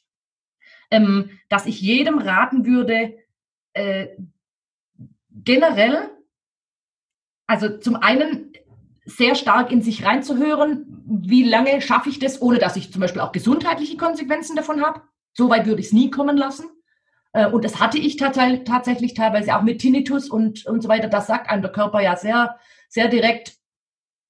[0.91, 3.17] ähm, dass ich jedem raten würde,
[3.73, 4.07] äh,
[5.31, 6.09] generell,
[7.47, 8.53] also zum einen
[9.05, 13.21] sehr stark in sich reinzuhören, wie lange schaffe ich das, ohne dass ich zum Beispiel
[13.21, 15.01] auch gesundheitliche Konsequenzen davon habe.
[15.33, 16.65] So weit würde ich es nie kommen lassen.
[17.33, 21.07] Äh, und das hatte ich tatsächlich teilweise auch mit Tinnitus und, und so weiter.
[21.07, 23.58] Das sagt einem der Körper ja sehr, sehr direkt,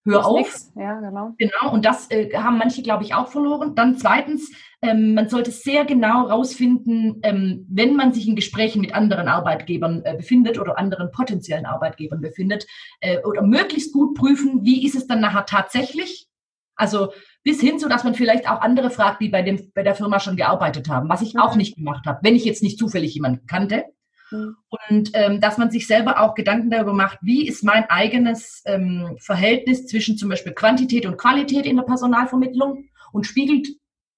[0.06, 0.38] hör auf.
[0.38, 0.72] Nix.
[0.76, 1.34] Ja, genau.
[1.38, 3.76] Genau, und das äh, haben manche, glaube ich, auch verloren.
[3.76, 8.94] Dann zweitens, ähm, man sollte sehr genau rausfinden, ähm, wenn man sich in Gesprächen mit
[8.94, 12.66] anderen Arbeitgebern äh, befindet oder anderen potenziellen Arbeitgebern befindet,
[13.02, 16.28] äh, oder möglichst gut prüfen, wie ist es dann nachher tatsächlich.
[16.76, 17.12] Also
[17.44, 20.20] bis hin zu, dass man vielleicht auch andere fragt, die bei, dem, bei der Firma
[20.20, 21.58] schon gearbeitet haben, was ich auch mhm.
[21.58, 23.86] nicht gemacht habe, wenn ich jetzt nicht zufällig jemanden kannte.
[24.32, 24.56] Mhm.
[24.70, 29.18] Und ähm, dass man sich selber auch Gedanken darüber macht, wie ist mein eigenes ähm,
[29.20, 33.68] Verhältnis zwischen zum Beispiel Quantität und Qualität in der Personalvermittlung und spiegelt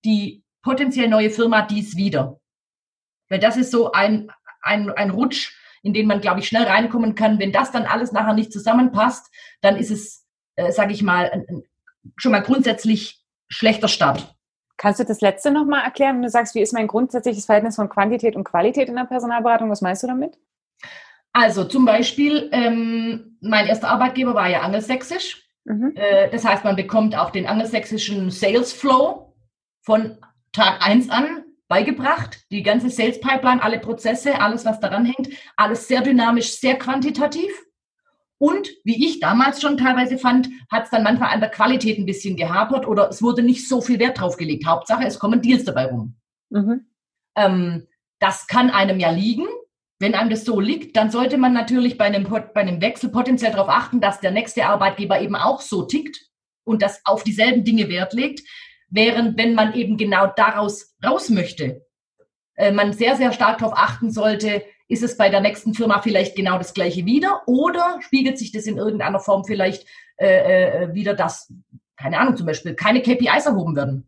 [0.04, 2.40] die potenziell neue Firma dies wieder.
[3.30, 7.16] Weil das ist so ein, ein, ein Rutsch, in den man, glaube ich, schnell reinkommen
[7.16, 7.40] kann.
[7.40, 11.64] Wenn das dann alles nachher nicht zusammenpasst, dann ist es, äh, sage ich mal, ein,
[12.18, 14.36] schon mal grundsätzlich schlechter Start.
[14.82, 17.88] Kannst du das letzte nochmal erklären, wenn du sagst, wie ist mein grundsätzliches Verhältnis von
[17.88, 19.70] Quantität und Qualität in der Personalberatung?
[19.70, 20.40] Was meinst du damit?
[21.34, 25.48] Also zum Beispiel, ähm, mein erster Arbeitgeber war ja angelsächsisch.
[25.66, 25.94] Mhm.
[25.94, 29.36] Äh, das heißt, man bekommt auch den angelsächsischen Sales Flow
[29.84, 30.18] von
[30.52, 32.40] Tag 1 an beigebracht.
[32.50, 37.52] Die ganze Sales Pipeline, alle Prozesse, alles, was daran hängt, alles sehr dynamisch, sehr quantitativ.
[38.42, 42.08] Und wie ich damals schon teilweise fand, hat es dann manchmal an der Qualität ein
[42.08, 44.66] bisschen gehapert oder es wurde nicht so viel Wert drauf gelegt.
[44.66, 46.16] Hauptsache, es kommen Deals dabei rum.
[46.50, 46.88] Mhm.
[47.36, 49.46] Ähm, das kann einem ja liegen.
[50.00, 53.52] Wenn einem das so liegt, dann sollte man natürlich bei einem, bei einem Wechsel potenziell
[53.52, 56.20] darauf achten, dass der nächste Arbeitgeber eben auch so tickt
[56.64, 58.42] und das auf dieselben Dinge Wert legt.
[58.90, 61.86] Während wenn man eben genau daraus raus möchte,
[62.56, 66.36] äh, man sehr, sehr stark darauf achten sollte, ist es bei der nächsten Firma vielleicht
[66.36, 71.14] genau das gleiche wieder oder spiegelt sich das in irgendeiner Form vielleicht äh, äh, wieder,
[71.14, 71.54] dass,
[71.96, 74.06] keine Ahnung, zum Beispiel keine KPIs erhoben werden.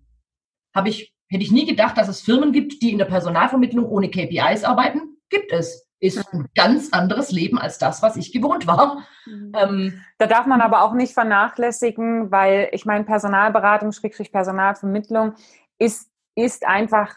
[0.75, 4.09] Habe ich, hätte ich nie gedacht, dass es Firmen gibt, die in der Personalvermittlung ohne
[4.09, 5.17] KPIs arbeiten.
[5.29, 9.07] Gibt es ist ein ganz anderes Leben als das, was ich gewohnt war.
[9.25, 9.53] Mhm.
[9.55, 15.35] Ähm, da darf man aber auch nicht vernachlässigen, weil ich meine, Personalberatung, Schrägstrich Personalvermittlung
[15.79, 17.15] ist, ist einfach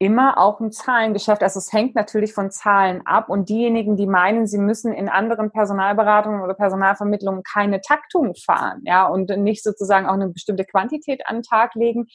[0.00, 1.42] immer auch ein Zahlengeschäft.
[1.42, 5.50] Also es hängt natürlich von Zahlen ab und diejenigen, die meinen, sie müssen in anderen
[5.52, 11.36] Personalberatungen oder Personalvermittlungen keine Taktung fahren, ja, und nicht sozusagen auch eine bestimmte Quantität an
[11.36, 12.06] den Tag legen,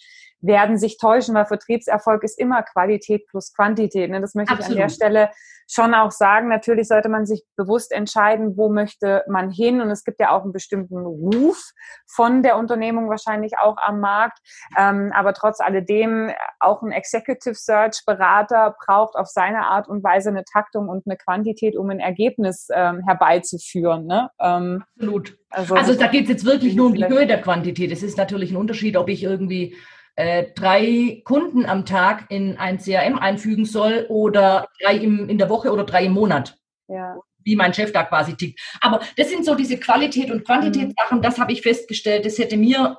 [0.46, 4.10] werden sich täuschen, weil Vertriebserfolg ist immer Qualität plus Quantität.
[4.10, 4.22] Ne?
[4.22, 4.78] Das möchte Absolut.
[4.78, 5.30] ich an der Stelle
[5.68, 6.48] schon auch sagen.
[6.48, 9.82] Natürlich sollte man sich bewusst entscheiden, wo möchte man hin.
[9.82, 11.72] Und es gibt ja auch einen bestimmten Ruf
[12.08, 14.40] von der Unternehmung wahrscheinlich auch am Markt.
[14.78, 20.30] Ähm, aber trotz alledem auch ein Executive Service Search-Berater braucht auf seine Art und Weise
[20.30, 24.06] eine Taktung und eine Quantität, um ein Ergebnis ähm, herbeizuführen.
[24.06, 24.30] Ne?
[24.40, 25.38] Ähm, Absolut.
[25.50, 27.92] Also, also da geht es jetzt wirklich nur um die Höhe der Quantität.
[27.92, 29.76] Es ist natürlich ein Unterschied, ob ich irgendwie
[30.16, 35.50] äh, drei Kunden am Tag in ein CRM einfügen soll oder drei im, in der
[35.50, 36.58] Woche oder drei im Monat.
[36.88, 37.18] Ja.
[37.44, 38.60] Wie mein Chef da quasi tickt.
[38.82, 41.22] Aber das sind so diese Qualität- und Quantitätssachen, mhm.
[41.22, 42.26] das habe ich festgestellt.
[42.26, 42.98] Das hätte mir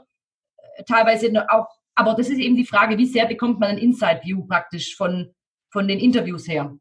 [0.56, 4.46] äh, teilweise auch, aber das ist eben die Frage, wie sehr bekommt man ein Inside-View
[4.46, 5.34] praktisch von,
[5.72, 6.76] von den Interviews her.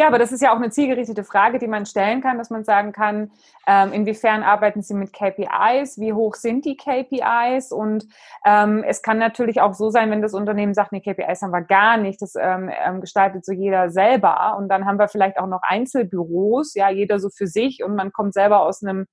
[0.00, 2.64] Ja, aber das ist ja auch eine zielgerichtete Frage, die man stellen kann, dass man
[2.64, 3.32] sagen kann,
[3.66, 8.06] ähm, inwiefern arbeiten Sie mit KPIs, wie hoch sind die KPIs und
[8.46, 11.60] ähm, es kann natürlich auch so sein, wenn das Unternehmen sagt, nee, KPIs haben wir
[11.60, 14.56] gar nicht, das ähm, ähm, gestaltet so jeder selber.
[14.56, 17.84] Und dann haben wir vielleicht auch noch Einzelbüros, ja, jeder so für sich.
[17.84, 19.04] Und man kommt selber aus einem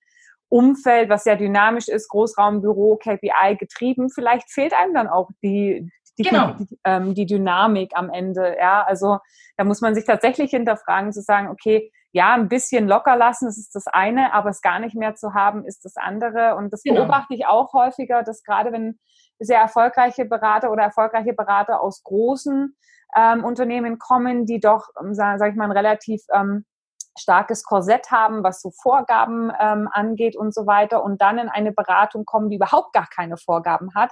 [0.48, 4.10] Umfeld, was ja dynamisch ist, Großraumbüro, KPI getrieben.
[4.10, 6.54] Vielleicht fehlt einem dann auch die, die, genau.
[6.54, 8.56] die, ähm, die Dynamik am Ende.
[8.58, 9.20] Ja, also
[9.58, 13.58] da muss man sich tatsächlich hinterfragen, zu sagen, okay, ja, ein bisschen locker lassen, das
[13.58, 16.56] ist das eine, aber es gar nicht mehr zu haben, ist das andere.
[16.56, 17.02] Und das genau.
[17.02, 19.00] beobachte ich auch häufiger, dass gerade wenn
[19.40, 22.76] sehr erfolgreiche Berater oder erfolgreiche Berater aus großen
[23.16, 26.66] ähm, Unternehmen kommen, die doch, ähm, sage sag ich mal, ein relativ ähm,
[27.20, 31.72] starkes Korsett haben, was so Vorgaben ähm, angeht und so weiter und dann in eine
[31.72, 34.12] Beratung kommen, die überhaupt gar keine Vorgaben hat,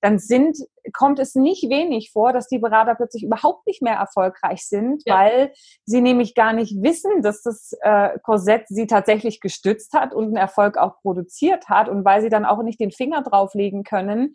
[0.00, 0.58] dann sind,
[0.92, 5.16] kommt es nicht wenig vor, dass die Berater plötzlich überhaupt nicht mehr erfolgreich sind, ja.
[5.16, 5.52] weil
[5.84, 10.36] sie nämlich gar nicht wissen, dass das äh, Korsett sie tatsächlich gestützt hat und einen
[10.36, 14.34] Erfolg auch produziert hat und weil sie dann auch nicht den Finger drauflegen können,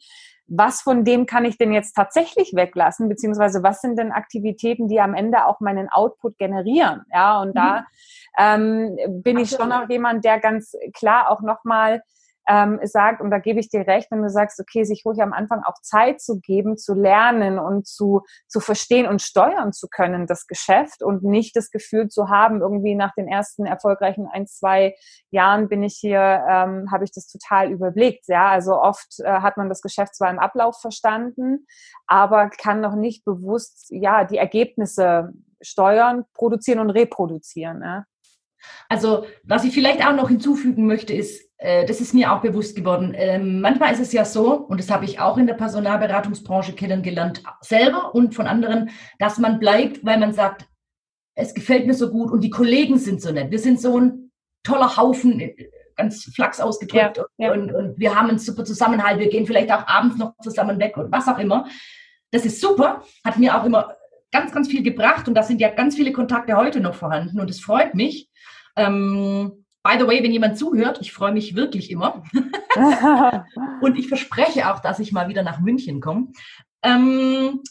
[0.54, 5.00] was von dem kann ich denn jetzt tatsächlich weglassen, beziehungsweise was sind denn Aktivitäten, die
[5.00, 7.04] am Ende auch meinen Output generieren?
[7.14, 7.54] Ja, und mhm.
[7.54, 7.86] da
[8.38, 12.04] ähm, bin ich schon auch jemand, der ganz klar auch nochmal
[12.48, 15.34] ähm, sagt, und da gebe ich dir recht, wenn du sagst, okay, sich ruhig am
[15.34, 20.28] Anfang auch Zeit zu geben, zu lernen und zu, zu verstehen und steuern zu können,
[20.28, 24.96] das Geschäft und nicht das Gefühl zu haben, irgendwie nach den ersten erfolgreichen ein, zwei
[25.30, 28.28] Jahren bin ich hier, ähm, habe ich das total überblickt.
[28.28, 31.66] Ja, also oft äh, hat man das Geschäft zwar im Ablauf verstanden,
[32.08, 37.82] aber kann noch nicht bewusst, ja, die Ergebnisse steuern, produzieren und reproduzieren.
[37.82, 38.06] Ja?
[38.90, 43.14] Also, was ich vielleicht auch noch hinzufügen möchte, ist, das ist mir auch bewusst geworden.
[43.16, 47.44] Ähm, manchmal ist es ja so, und das habe ich auch in der Personalberatungsbranche kennengelernt,
[47.62, 50.66] selber und von anderen, dass man bleibt, weil man sagt,
[51.36, 53.52] es gefällt mir so gut und die Kollegen sind so nett.
[53.52, 54.32] Wir sind so ein
[54.64, 55.56] toller Haufen, äh,
[55.96, 57.54] ganz flachs ausgedrückt ja, ja.
[57.54, 59.20] Und, und wir haben einen super Zusammenhalt.
[59.20, 61.68] Wir gehen vielleicht auch abends noch zusammen weg und was auch immer.
[62.32, 63.96] Das ist super, hat mir auch immer
[64.32, 67.50] ganz, ganz viel gebracht und da sind ja ganz viele Kontakte heute noch vorhanden und
[67.50, 68.30] es freut mich.
[68.78, 72.24] Ähm, by the way, wenn jemand zuhört, ich freue mich wirklich immer.
[73.82, 76.28] und ich verspreche auch, dass ich mal wieder nach München komme.
[76.84, 77.62] Ähm,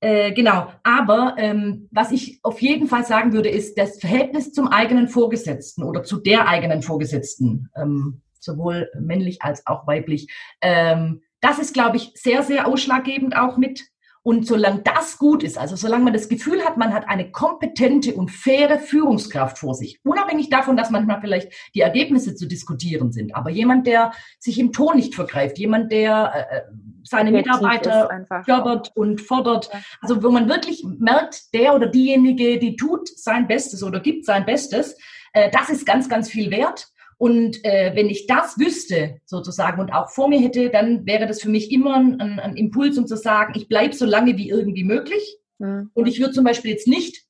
[0.00, 4.68] äh, genau, aber ähm, was ich auf jeden Fall sagen würde, ist das Verhältnis zum
[4.68, 10.28] eigenen Vorgesetzten oder zu der eigenen Vorgesetzten, ähm, sowohl männlich als auch weiblich.
[10.60, 13.84] Ähm, das ist, glaube ich, sehr, sehr ausschlaggebend auch mit
[14.26, 18.12] und solange das gut ist, also solange man das Gefühl hat, man hat eine kompetente
[18.14, 23.36] und faire Führungskraft vor sich, unabhängig davon, dass manchmal vielleicht die Ergebnisse zu diskutieren sind,
[23.36, 24.10] aber jemand, der
[24.40, 26.62] sich im Ton nicht vergreift, jemand, der äh, äh
[27.04, 33.06] seine Mitarbeiter fördert und fordert, also wo man wirklich merkt, der oder diejenige, die tut
[33.16, 34.98] sein Bestes oder gibt sein Bestes,
[35.34, 36.88] äh, das ist ganz, ganz viel wert.
[37.18, 41.40] Und äh, wenn ich das wüsste, sozusagen, und auch vor mir hätte, dann wäre das
[41.40, 44.84] für mich immer ein, ein Impuls, um zu sagen, ich bleibe so lange wie irgendwie
[44.84, 45.38] möglich.
[45.58, 45.90] Mhm.
[45.94, 47.24] Und ich würde zum Beispiel jetzt nicht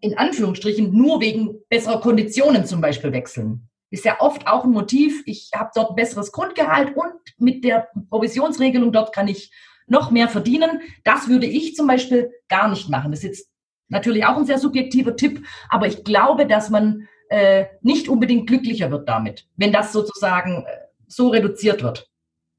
[0.00, 3.68] in Anführungsstrichen nur wegen besserer Konditionen zum Beispiel wechseln.
[3.90, 7.88] Ist ja oft auch ein Motiv, ich habe dort ein besseres Grundgehalt und mit der
[8.10, 9.50] Provisionsregelung dort kann ich
[9.86, 10.80] noch mehr verdienen.
[11.04, 13.12] Das würde ich zum Beispiel gar nicht machen.
[13.12, 13.50] Das ist jetzt
[13.88, 18.92] natürlich auch ein sehr subjektiver Tipp, aber ich glaube, dass man äh, nicht unbedingt glücklicher
[18.92, 20.76] wird damit, wenn das sozusagen äh,
[21.08, 22.08] so reduziert wird.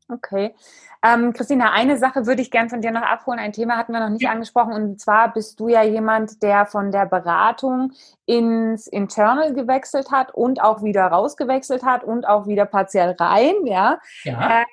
[0.09, 0.53] Okay.
[1.01, 3.39] Ähm, Christina, eine Sache würde ich gern von dir noch abholen.
[3.39, 4.31] Ein Thema hatten wir noch nicht ja.
[4.31, 4.73] angesprochen.
[4.73, 7.93] Und zwar bist du ja jemand, der von der Beratung
[8.25, 13.53] ins Internal gewechselt hat und auch wieder rausgewechselt hat und auch wieder partiell rein.
[13.65, 13.99] Ja.
[14.23, 14.61] ja.
[14.61, 14.65] Äh,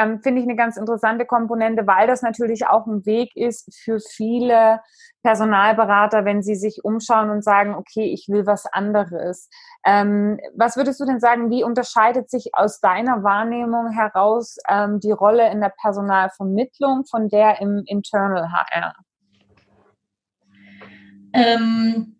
[0.00, 3.98] ähm, finde ich eine ganz interessante Komponente, weil das natürlich auch ein Weg ist für
[4.00, 4.80] viele
[5.22, 9.48] Personalberater, wenn sie sich umschauen und sagen, okay, ich will was anderes.
[9.84, 15.12] Ähm, was würdest du denn sagen, wie unterscheidet sich aus deiner Wahrnehmung heraus ähm, die
[15.12, 18.94] Rolle in der Personalvermittlung von der im Internal HR?
[21.32, 22.16] Ähm,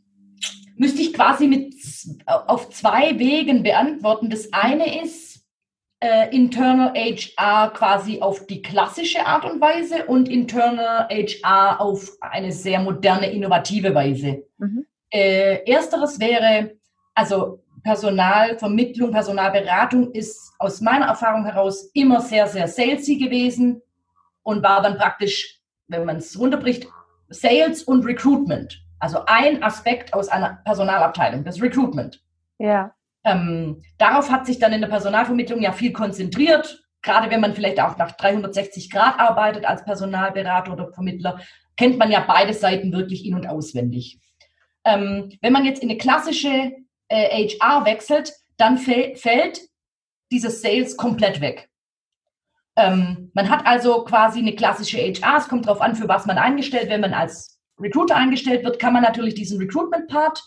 [0.76, 1.74] müsste ich quasi mit
[2.26, 4.30] auf zwei Wegen beantworten.
[4.30, 5.39] Das eine ist,
[6.00, 12.52] äh, Internal HR quasi auf die klassische Art und Weise und Internal HR auf eine
[12.52, 14.44] sehr moderne, innovative Weise.
[14.58, 14.86] Mhm.
[15.10, 16.76] Äh, ersteres wäre,
[17.14, 23.82] also Personalvermittlung, Personalberatung ist aus meiner Erfahrung heraus immer sehr, sehr salesy gewesen
[24.42, 26.88] und war dann praktisch, wenn man es runterbricht,
[27.28, 28.82] Sales und Recruitment.
[28.98, 32.22] Also ein Aspekt aus einer Personalabteilung, das Recruitment.
[32.58, 32.94] Ja.
[33.24, 36.82] Ähm, darauf hat sich dann in der Personalvermittlung ja viel konzentriert.
[37.02, 41.40] Gerade wenn man vielleicht auch nach 360 Grad arbeitet als Personalberater oder Vermittler,
[41.76, 44.20] kennt man ja beide Seiten wirklich in- und auswendig.
[44.84, 46.72] Ähm, wenn man jetzt in eine klassische
[47.08, 49.60] äh, HR wechselt, dann fällt
[50.30, 51.70] dieses Sales komplett weg.
[52.76, 56.38] Ähm, man hat also quasi eine klassische HR, es kommt darauf an, für was man
[56.38, 60.42] eingestellt, wenn man als Recruiter eingestellt wird, kann man natürlich diesen Recruitment-Part,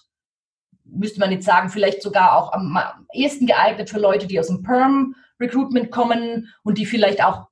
[0.95, 2.77] müsste man jetzt sagen, vielleicht sogar auch am
[3.13, 7.47] ehesten geeignet für Leute, die aus dem Perm-Recruitment kommen und die vielleicht auch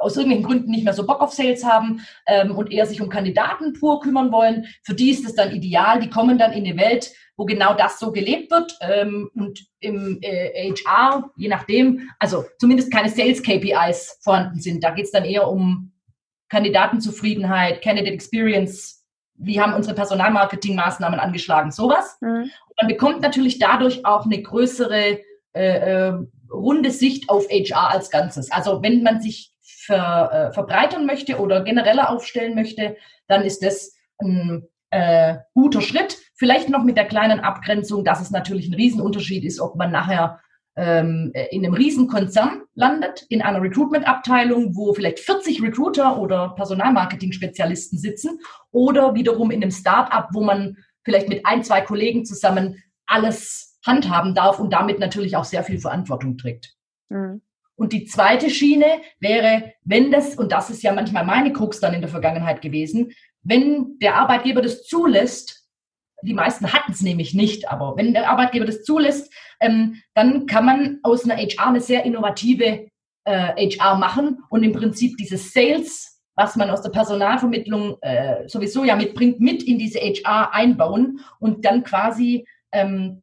[0.00, 3.08] aus irgendwelchen Gründen nicht mehr so Bock auf Sales haben ähm, und eher sich um
[3.08, 4.66] Kandidaten pur kümmern wollen.
[4.82, 6.00] Für die ist es dann ideal.
[6.00, 10.18] Die kommen dann in eine Welt, wo genau das so gelebt wird ähm, und im
[10.22, 14.82] äh, HR, je nachdem, also zumindest keine Sales-KPIs vorhanden sind.
[14.82, 15.92] Da geht es dann eher um
[16.48, 22.18] Kandidatenzufriedenheit, Candidate Experience, wie haben unsere Personalmarketing-Maßnahmen angeschlagen, sowas.
[22.20, 22.50] Mhm.
[22.80, 25.20] Man bekommt natürlich dadurch auch eine größere
[25.52, 26.12] äh, äh,
[26.50, 28.50] runde Sicht auf HR als Ganzes.
[28.50, 32.96] Also wenn man sich ver, äh, verbreitern möchte oder genereller aufstellen möchte,
[33.28, 36.18] dann ist das ein äh, guter Schritt.
[36.34, 40.40] Vielleicht noch mit der kleinen Abgrenzung, dass es natürlich ein Riesenunterschied ist, ob man nachher
[40.76, 48.40] ähm, in einem Riesenkonzern landet, in einer Recruitment-Abteilung, wo vielleicht 40 Recruiter oder Personalmarketing-Spezialisten sitzen,
[48.70, 50.76] oder wiederum in einem Start-up, wo man
[51.10, 55.80] vielleicht mit ein, zwei Kollegen zusammen alles handhaben darf und damit natürlich auch sehr viel
[55.80, 56.74] Verantwortung trägt.
[57.08, 57.42] Mhm.
[57.74, 61.94] Und die zweite Schiene wäre, wenn das, und das ist ja manchmal meine Krux dann
[61.94, 65.66] in der Vergangenheit gewesen, wenn der Arbeitgeber das zulässt,
[66.22, 70.66] die meisten hatten es nämlich nicht, aber wenn der Arbeitgeber das zulässt, ähm, dann kann
[70.66, 72.88] man aus einer HR eine sehr innovative
[73.24, 76.09] äh, HR machen und im Prinzip dieses Sales,
[76.40, 81.66] was man aus der Personalvermittlung äh, sowieso ja mitbringt, mit in diese HR einbauen und
[81.66, 83.22] dann quasi ähm,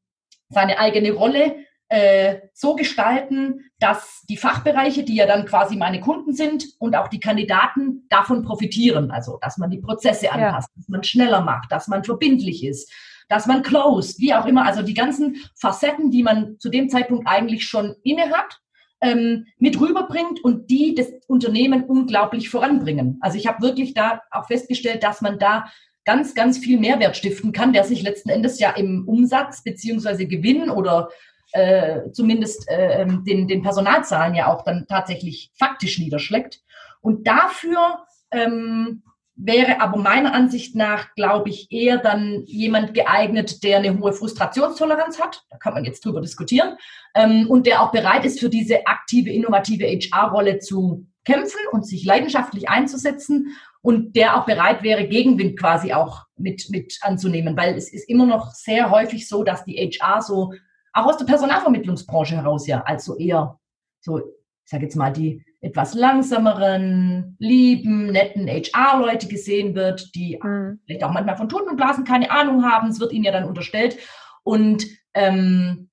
[0.50, 1.56] seine eigene Rolle
[1.90, 7.08] äh, so gestalten, dass die Fachbereiche, die ja dann quasi meine Kunden sind und auch
[7.08, 9.10] die Kandidaten davon profitieren.
[9.10, 10.76] Also, dass man die Prozesse anpasst, ja.
[10.76, 12.94] dass man schneller macht, dass man verbindlich ist,
[13.30, 14.64] dass man closed, wie auch immer.
[14.68, 18.60] Also die ganzen Facetten, die man zu dem Zeitpunkt eigentlich schon inne hat,
[19.02, 23.18] ähm, mit rüberbringt und die das Unternehmen unglaublich voranbringen.
[23.22, 25.66] Also ich habe wirklich da auch festgestellt, dass man da
[26.06, 30.70] ganz, ganz viel Mehrwert stiften kann, der sich letzten Endes ja im Umsatz beziehungsweise Gewinn
[30.70, 31.10] oder
[31.52, 36.62] äh, zumindest äh, ähm, den, den Personalzahlen ja auch dann tatsächlich faktisch niederschlägt.
[37.02, 39.04] Und dafür ähm,
[39.38, 45.22] wäre aber meiner Ansicht nach, glaube ich, eher dann jemand geeignet, der eine hohe Frustrationstoleranz
[45.22, 45.44] hat.
[45.50, 46.76] Da kann man jetzt drüber diskutieren.
[47.16, 52.04] Ähm, und der auch bereit ist, für diese aktive, innovative HR-Rolle zu kämpfen und sich
[52.04, 57.94] leidenschaftlich einzusetzen und der auch bereit wäre, Gegenwind quasi auch mit, mit anzunehmen, weil es
[57.94, 60.54] ist immer noch sehr häufig so, dass die HR so
[60.94, 63.60] auch aus der Personalvermittlungsbranche heraus ja, also eher
[64.00, 64.24] so, ich
[64.66, 70.80] sage jetzt mal, die etwas langsameren, lieben, netten HR-Leute gesehen wird, die mhm.
[70.86, 72.90] vielleicht auch manchmal von Toten und Blasen keine Ahnung haben.
[72.90, 73.98] Es wird ihnen ja dann unterstellt.
[74.44, 75.90] Und ähm,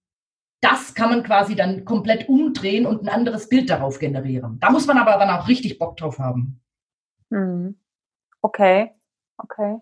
[0.61, 4.59] das kann man quasi dann komplett umdrehen und ein anderes Bild darauf generieren.
[4.61, 6.61] Da muss man aber dann auch richtig Bock drauf haben.
[7.31, 7.79] Mhm.
[8.43, 8.93] Okay,
[9.39, 9.79] okay.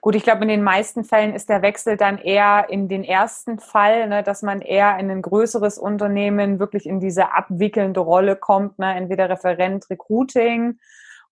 [0.00, 3.58] Gut, ich glaube, in den meisten Fällen ist der Wechsel dann eher in den ersten
[3.58, 8.78] Fall, ne, dass man eher in ein größeres Unternehmen wirklich in diese abwickelnde Rolle kommt,
[8.78, 10.78] ne, entweder Referent Recruiting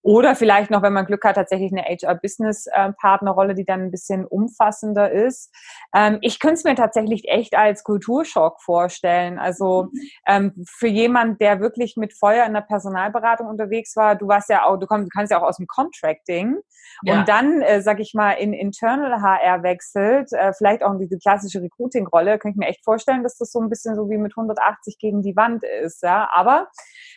[0.05, 5.11] oder vielleicht noch, wenn man Glück hat, tatsächlich eine HR-Business-Partnerrolle, die dann ein bisschen umfassender
[5.11, 5.51] ist.
[5.95, 9.39] Ähm, ich könnte es mir tatsächlich echt als Kulturschock vorstellen.
[9.39, 9.89] Also
[10.27, 14.67] ähm, für jemand, der wirklich mit Feuer in der Personalberatung unterwegs war, du warst ja
[14.67, 16.59] auch, du, kommst, du kannst ja auch aus dem Contracting
[17.03, 17.19] ja.
[17.19, 21.17] und dann, äh, sag ich mal, in Internal HR wechselt, äh, vielleicht auch in diese
[21.17, 24.33] klassische Recruiting-Rolle, könnte ich mir echt vorstellen, dass das so ein bisschen so wie mit
[24.33, 26.03] 180 gegen die Wand ist.
[26.03, 26.29] Ja?
[26.31, 26.69] Aber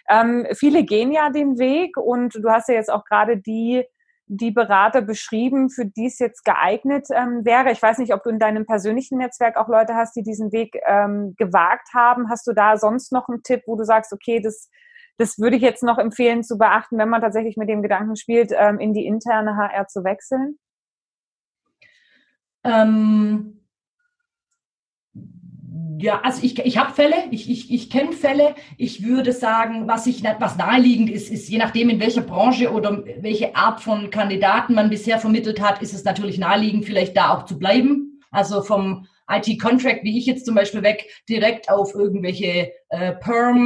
[0.09, 3.85] ähm, viele gehen ja den Weg und du hast ja jetzt auch gerade die
[4.27, 7.71] die Berater beschrieben, für die es jetzt geeignet ähm, wäre.
[7.71, 10.77] Ich weiß nicht, ob du in deinem persönlichen Netzwerk auch Leute hast, die diesen Weg
[10.85, 12.29] ähm, gewagt haben.
[12.29, 14.69] Hast du da sonst noch einen Tipp, wo du sagst, okay, das,
[15.17, 18.51] das würde ich jetzt noch empfehlen zu beachten, wenn man tatsächlich mit dem Gedanken spielt,
[18.53, 20.59] ähm, in die interne HR zu wechseln?
[22.65, 23.65] Ähm,
[25.99, 28.53] Ja, also ich, ich habe Fälle, ich, ich, ich kenne Fälle.
[28.77, 33.03] Ich würde sagen, was ich was naheliegend ist, ist je nachdem, in welcher Branche oder
[33.19, 37.45] welche Art von Kandidaten man bisher vermittelt hat, ist es natürlich naheliegend, vielleicht da auch
[37.45, 38.21] zu bleiben.
[38.29, 43.65] Also vom IT-Contract, wie ich jetzt zum Beispiel weg, direkt auf irgendwelche äh, Perm,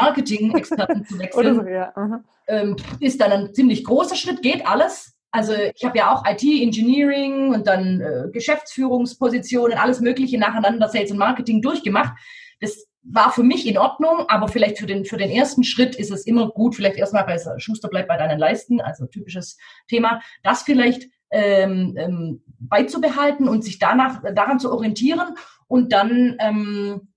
[0.00, 1.92] Marketing-Experten zu wechseln, so, ja.
[1.96, 2.24] mhm.
[2.46, 5.13] ähm, ist dann ein ziemlich großer Schritt, geht alles.
[5.34, 11.10] Also ich habe ja auch IT, Engineering und dann äh, Geschäftsführungspositionen, alles Mögliche nacheinander, Sales
[11.10, 12.14] und Marketing durchgemacht.
[12.60, 16.12] Das war für mich in Ordnung, aber vielleicht für den, für den ersten Schritt ist
[16.12, 19.58] es immer gut, vielleicht erstmal bei Schuster bleibt bei deinen Leisten, also typisches
[19.88, 25.34] Thema, das vielleicht ähm, ähm, beizubehalten und sich danach daran zu orientieren
[25.66, 27.08] und dann, ähm,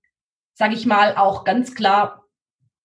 [0.54, 2.27] sage ich mal, auch ganz klar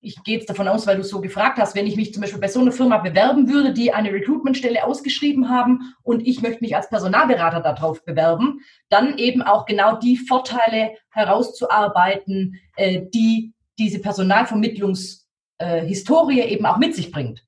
[0.03, 2.41] ich gehe jetzt davon aus, weil du so gefragt hast, wenn ich mich zum Beispiel
[2.41, 6.75] bei so einer Firma bewerben würde, die eine Recruitmentstelle ausgeschrieben haben und ich möchte mich
[6.75, 16.41] als Personalberater darauf bewerben, dann eben auch genau die Vorteile herauszuarbeiten, äh, die diese Personalvermittlungshistorie
[16.41, 17.45] äh, eben auch mit sich bringt.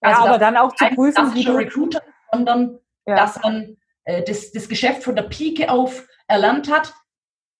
[0.00, 2.00] Also ja, aber dann auch zu prüfen, wie du Recruiter,
[2.32, 3.16] sondern ja.
[3.16, 6.94] dass man äh, das, das Geschäft von der Pike auf erlernt hat,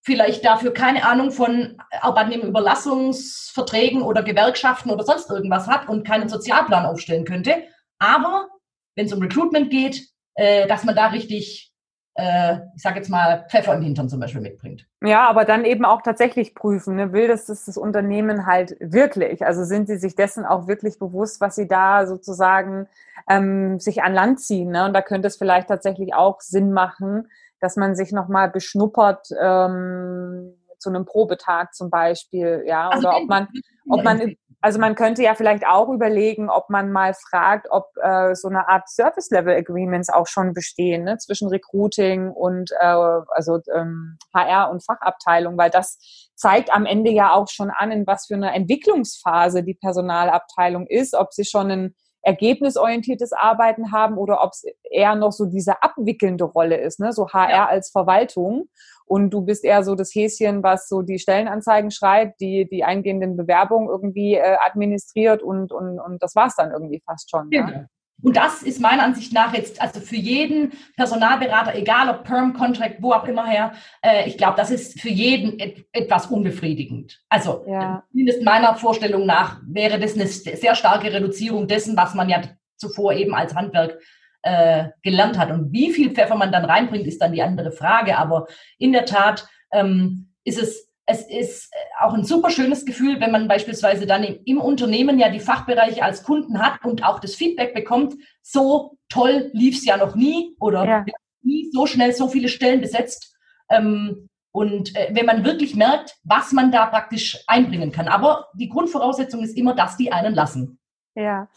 [0.03, 6.87] vielleicht dafür keine Ahnung von Arbeitnehmerüberlassungsverträgen oder Gewerkschaften oder sonst irgendwas hat und keinen Sozialplan
[6.87, 7.65] aufstellen könnte.
[7.99, 8.49] Aber
[8.97, 11.71] wenn es um Recruitment geht, äh, dass man da richtig,
[12.15, 14.87] äh, ich sage jetzt mal, Pfeffer im Hintern zum Beispiel mitbringt.
[15.05, 16.97] Ja, aber dann eben auch tatsächlich prüfen.
[16.97, 17.13] Ne?
[17.13, 19.45] Will das, das das Unternehmen halt wirklich?
[19.45, 22.89] Also sind sie sich dessen auch wirklich bewusst, was sie da sozusagen
[23.29, 24.71] ähm, sich an Land ziehen?
[24.71, 24.87] Ne?
[24.87, 27.29] Und da könnte es vielleicht tatsächlich auch Sinn machen,
[27.61, 33.29] dass man sich nochmal beschnuppert ähm, zu einem Probetag zum Beispiel, ja, also oder ob
[33.29, 33.49] man,
[33.89, 38.35] ob man, also man könnte ja vielleicht auch überlegen, ob man mal fragt, ob äh,
[38.35, 44.71] so eine Art Service-Level-Agreements auch schon bestehen ne, zwischen Recruiting und äh, also ähm, HR
[44.71, 45.99] und Fachabteilung, weil das
[46.35, 51.15] zeigt am Ende ja auch schon an, in was für einer Entwicklungsphase die Personalabteilung ist,
[51.15, 56.45] ob sie schon ein ergebnisorientiertes Arbeiten haben oder ob es eher noch so diese abwickelnde
[56.45, 57.12] Rolle ist, ne?
[57.12, 57.66] so HR ja.
[57.66, 58.68] als Verwaltung.
[59.07, 63.37] Und du bist eher so das Häschen, was so die Stellenanzeigen schreibt, die die eingehenden
[63.37, 67.51] Bewerbungen irgendwie äh, administriert und, und, und das war's dann irgendwie fast schon.
[67.51, 67.66] Genau.
[67.66, 67.89] Ne?
[68.23, 72.97] Und das ist meiner Ansicht nach jetzt, also für jeden Personalberater, egal ob Perm, Contract,
[73.01, 77.21] wo auch immer her, äh, ich glaube, das ist für jeden et etwas unbefriedigend.
[77.29, 78.05] Also ja.
[78.11, 82.43] zumindest meiner Vorstellung nach wäre das eine sehr starke Reduzierung dessen, was man ja
[82.77, 83.99] zuvor eben als Handwerk
[84.43, 85.51] äh, gelernt hat.
[85.51, 88.18] Und wie viel Pfeffer man dann reinbringt, ist dann die andere Frage.
[88.18, 88.47] Aber
[88.79, 93.33] in der Tat ähm, ist es es ist äh, auch ein super schönes Gefühl, wenn
[93.33, 97.35] man beispielsweise dann im, im, Unternehmen ja die Fachbereiche als Kunden hat und auch das
[97.35, 101.05] Feedback bekommt, so toll lief es ja noch nie oder ja.
[101.43, 103.35] nie so schnell so viele Stellen besetzt.
[103.71, 108.09] Ähm, und äh, wenn man wirklich merkt, was man da praktisch einbringen kann.
[108.09, 110.80] Aber die Grundvoraussetzung ist immer, dass die einen lassen.
[111.17, 111.49] Ja,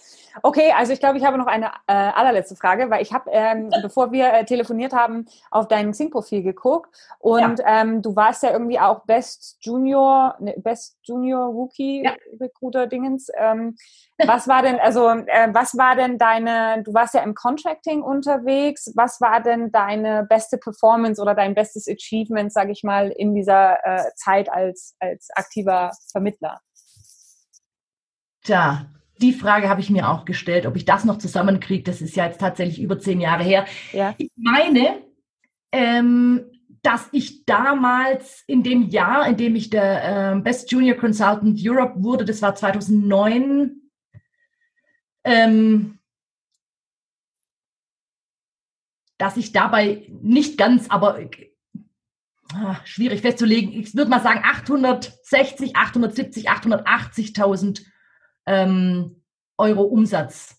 [0.41, 3.69] okay, also ich glaube, ich habe noch eine äh, allerletzte Frage, weil ich habe, ähm,
[3.83, 6.89] bevor wir äh, telefoniert haben, auf dein Xing-Profil geguckt
[7.19, 7.81] und ja.
[7.81, 12.15] ähm, du warst ja irgendwie auch Best Junior, ne, Best Junior Rookie ja.
[12.39, 13.27] Recruiter Dingens.
[13.37, 13.75] Ähm,
[14.25, 18.91] was war denn, also äh, was war denn deine, du warst ja im Contracting unterwegs,
[18.95, 23.77] was war denn deine beste Performance oder dein bestes Achievement, sage ich mal, in dieser
[23.85, 26.59] äh, Zeit als, als aktiver Vermittler?
[28.43, 28.87] Tja,
[29.23, 31.83] die Frage habe ich mir auch gestellt, ob ich das noch zusammenkriege.
[31.83, 33.65] Das ist ja jetzt tatsächlich über zehn Jahre her.
[33.93, 34.13] Ja.
[34.17, 35.01] Ich meine,
[35.71, 36.45] ähm,
[36.81, 42.03] dass ich damals in dem Jahr, in dem ich der äh, Best Junior Consultant Europe
[42.03, 43.71] wurde, das war 2009,
[45.23, 45.99] ähm,
[49.17, 51.17] dass ich dabei nicht ganz, aber
[52.53, 57.92] ach, schwierig festzulegen, ich würde mal sagen 860, 870, 880.000
[58.45, 59.21] ähm,
[59.57, 60.57] Euro Umsatz.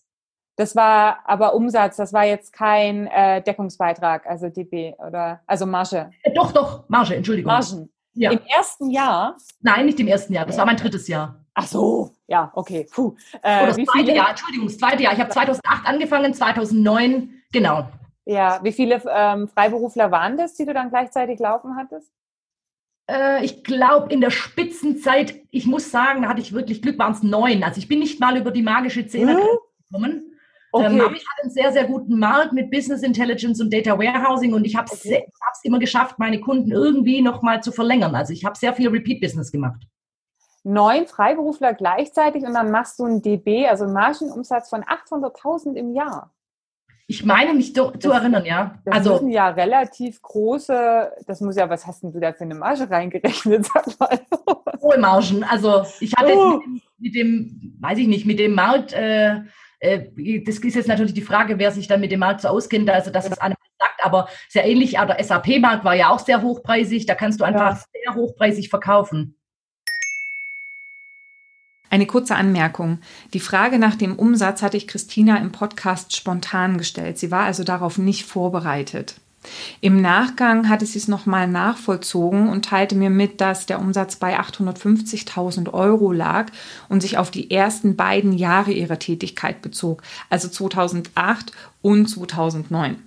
[0.57, 6.11] Das war aber Umsatz, das war jetzt kein äh, Deckungsbeitrag, also DB oder also Marge.
[6.23, 7.51] Äh, doch, doch, Marge, Entschuldigung.
[7.51, 7.89] Margen.
[8.13, 8.31] Ja.
[8.31, 9.35] Im ersten Jahr?
[9.59, 10.45] Nein, nicht im ersten Jahr.
[10.45, 11.43] Das war mein drittes Jahr.
[11.53, 12.87] Ach so, ja, okay.
[12.93, 13.15] Puh.
[13.41, 14.15] Äh, oh, das zweite viele?
[14.15, 15.13] Jahr, Entschuldigung, das zweite Jahr.
[15.13, 17.89] Ich habe 2008 angefangen, 2009, genau.
[18.25, 22.11] Ja, wie viele ähm, Freiberufler waren das, die du dann gleichzeitig laufen hattest?
[23.09, 27.13] Äh, ich glaube, in der Spitzenzeit, ich muss sagen, da hatte ich wirklich Glück, waren
[27.13, 27.63] es neun.
[27.63, 29.47] Also ich bin nicht mal über die magische Zehner hm?
[29.89, 30.31] gekommen.
[30.71, 30.87] Okay.
[30.87, 34.53] Ähm, aber ich hatte einen sehr, sehr guten Markt mit Business Intelligence und Data Warehousing
[34.53, 35.25] und ich habe es okay.
[35.63, 38.13] immer geschafft, meine Kunden irgendwie nochmal zu verlängern.
[38.13, 39.81] Also ich habe sehr viel Repeat-Business gemacht.
[40.63, 45.93] Neun Freiberufler gleichzeitig und dann machst du einen DB, also einen Margenumsatz von 800.000 im
[45.93, 46.34] Jahr.
[47.07, 48.79] Ich meine mich zu, zu erinnern, ja.
[48.83, 52.45] Das also, müssen ja relativ große, das muss ja, was hast denn du da für
[52.45, 54.19] eine Marge reingerechnet, sag mal?
[54.81, 55.43] Hohe Margen.
[55.43, 56.61] Also ich hatte oh.
[56.65, 59.41] mit, mit, dem, weiß ich nicht, mit dem Markt, äh,
[59.79, 62.89] äh, das ist jetzt natürlich die Frage, wer sich dann mit dem Markt so auskennt,
[62.89, 66.41] also dass es einem sagt, aber sehr ähnlich, aber der SAP-Markt war ja auch sehr
[66.41, 67.83] hochpreisig, da kannst du einfach ja.
[67.93, 69.37] sehr hochpreisig verkaufen.
[71.95, 72.99] Eine kurze Anmerkung.
[73.33, 77.17] Die Frage nach dem Umsatz hatte ich Christina im Podcast spontan gestellt.
[77.17, 79.15] Sie war also darauf nicht vorbereitet.
[79.79, 84.37] Im Nachgang hatte sie es nochmal nachvollzogen und teilte mir mit, dass der Umsatz bei
[84.37, 86.51] 850.000 Euro lag
[86.89, 92.97] und sich auf die ersten beiden Jahre ihrer Tätigkeit bezog, also 2008 und 2009.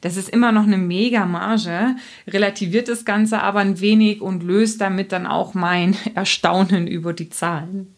[0.00, 1.94] Das ist immer noch eine mega Marge,
[2.26, 7.28] relativiert das Ganze aber ein wenig und löst damit dann auch mein Erstaunen über die
[7.28, 7.94] Zahlen.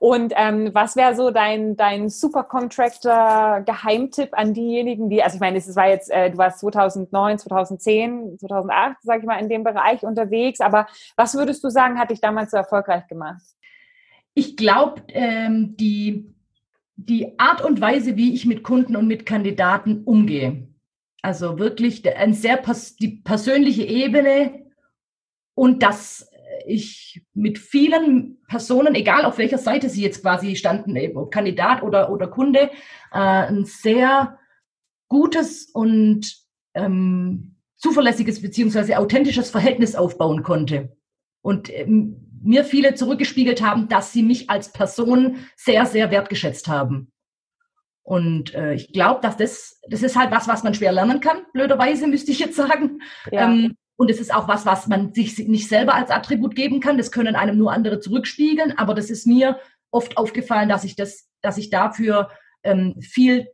[0.00, 5.76] Und ähm, was wäre so dein, dein Supercontractor-Geheimtipp an diejenigen, die, also ich meine, es
[5.76, 10.62] war jetzt, äh, du warst 2009, 2010, 2008, sag ich mal, in dem Bereich unterwegs,
[10.62, 10.86] aber
[11.16, 13.42] was würdest du sagen, hat dich damals so erfolgreich gemacht?
[14.32, 16.34] Ich glaube, ähm, die,
[16.96, 20.66] die Art und Weise, wie ich mit Kunden und mit Kandidaten umgehe,
[21.20, 24.64] also wirklich ein sehr pers die persönliche Ebene
[25.54, 26.29] und das
[26.70, 32.10] ich mit vielen Personen, egal auf welcher Seite sie jetzt quasi standen, ob Kandidat oder,
[32.10, 32.70] oder Kunde,
[33.12, 34.38] äh, ein sehr
[35.08, 36.36] gutes und
[36.74, 40.96] ähm, zuverlässiges beziehungsweise authentisches Verhältnis aufbauen konnte.
[41.42, 47.12] Und ähm, mir viele zurückgespiegelt haben, dass sie mich als Person sehr, sehr wertgeschätzt haben.
[48.02, 51.42] Und äh, ich glaube, dass das, das ist halt was, was man schwer lernen kann,
[51.52, 53.02] blöderweise müsste ich jetzt sagen.
[53.30, 53.50] Ja.
[53.50, 56.96] Ähm, und es ist auch was, was man sich nicht selber als Attribut geben kann.
[56.96, 58.78] Das können einem nur andere zurückspiegeln.
[58.78, 59.58] Aber das ist mir
[59.90, 62.30] oft aufgefallen, dass ich das, dass ich dafür
[62.62, 63.48] ähm, viel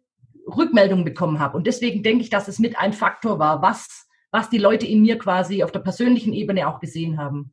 [0.47, 1.57] Rückmeldung bekommen habe.
[1.57, 5.03] Und deswegen denke ich, dass es mit ein Faktor war, was, was die Leute in
[5.03, 7.53] mir quasi auf der persönlichen Ebene auch gesehen haben.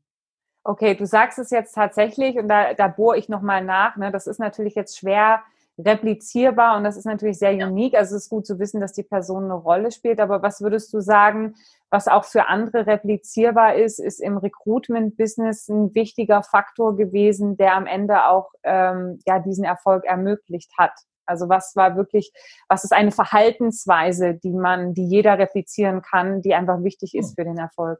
[0.63, 3.95] Okay, du sagst es jetzt tatsächlich und da, da bohre ich nochmal nach.
[3.95, 4.11] Ne?
[4.11, 5.41] Das ist natürlich jetzt schwer
[5.79, 7.95] replizierbar und das ist natürlich sehr unique.
[7.95, 10.19] Also es ist gut zu wissen, dass die Person eine Rolle spielt.
[10.19, 11.55] Aber was würdest du sagen,
[11.93, 17.85] was auch für andere replizierbar ist, ist im Recruitment-Business ein wichtiger Faktor gewesen, der am
[17.85, 20.93] Ende auch ähm, ja diesen Erfolg ermöglicht hat.
[21.27, 22.33] Also was war wirklich,
[22.67, 27.35] was ist eine Verhaltensweise, die man, die jeder replizieren kann, die einfach wichtig ist hm.
[27.35, 27.99] für den Erfolg?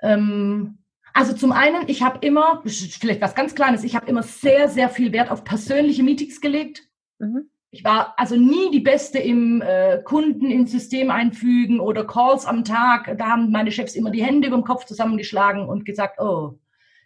[0.00, 0.78] Ähm,
[1.12, 4.88] also zum einen, ich habe immer, vielleicht was ganz Kleines, ich habe immer sehr, sehr
[4.88, 6.88] viel Wert auf persönliche Meetings gelegt.
[7.18, 7.50] Mhm.
[7.74, 12.64] Ich war also nie die Beste im äh, Kunden ins System einfügen oder Calls am
[12.64, 13.16] Tag.
[13.16, 16.58] Da haben meine Chefs immer die Hände über den Kopf zusammengeschlagen und gesagt, oh,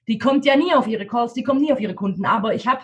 [0.08, 2.26] die kommt ja nie auf ihre Calls, die kommt nie auf ihre Kunden.
[2.26, 2.80] Aber ich habe,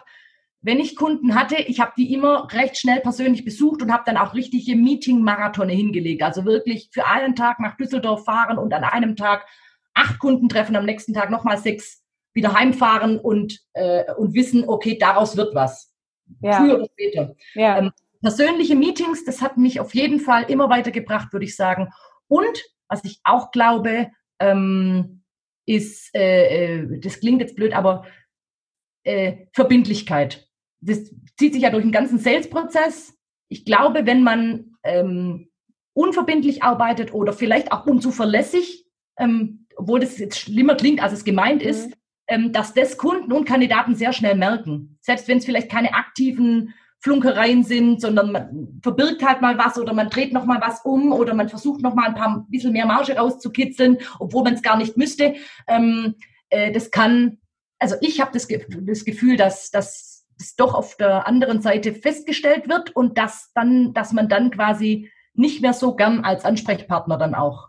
[0.60, 4.16] wenn ich Kunden hatte, ich habe die immer recht schnell persönlich besucht und habe dann
[4.16, 6.22] auch richtige Meeting-Marathone hingelegt.
[6.22, 9.44] Also wirklich für einen Tag nach Düsseldorf fahren und an einem Tag
[9.92, 14.96] acht Kunden treffen, am nächsten Tag nochmal sechs, wieder heimfahren und, äh, und wissen, okay,
[14.96, 15.91] daraus wird was
[16.40, 16.58] ja.
[16.58, 17.34] früher oder später.
[17.54, 17.78] Ja.
[17.78, 21.88] Ähm, persönliche Meetings, das hat mich auf jeden Fall immer weitergebracht, würde ich sagen.
[22.28, 25.22] Und was ich auch glaube, ähm,
[25.66, 28.04] ist, äh, äh, das klingt jetzt blöd, aber
[29.04, 30.48] äh, Verbindlichkeit.
[30.80, 33.16] Das zieht sich ja durch den ganzen Sales-Prozess.
[33.48, 35.50] Ich glaube, wenn man ähm,
[35.94, 38.86] unverbindlich arbeitet oder vielleicht auch unzuverlässig,
[39.18, 41.68] ähm, obwohl das jetzt schlimmer klingt, als es gemeint mhm.
[41.68, 41.96] ist,
[42.50, 44.96] dass das Kunden und Kandidaten sehr schnell merken.
[45.00, 49.92] Selbst wenn es vielleicht keine aktiven Flunkereien sind, sondern man verbirgt halt mal was oder
[49.92, 52.72] man dreht noch mal was um oder man versucht noch mal ein paar ein bisschen
[52.72, 55.34] mehr Marge rauszukitzeln, obwohl man es gar nicht müsste.
[55.66, 56.14] Ähm,
[56.48, 57.38] äh, das kann,
[57.80, 62.68] also ich habe das, das Gefühl, dass dass das doch auf der anderen Seite festgestellt
[62.68, 67.34] wird und dass dann, dass man dann quasi nicht mehr so gern als Ansprechpartner dann
[67.34, 67.68] auch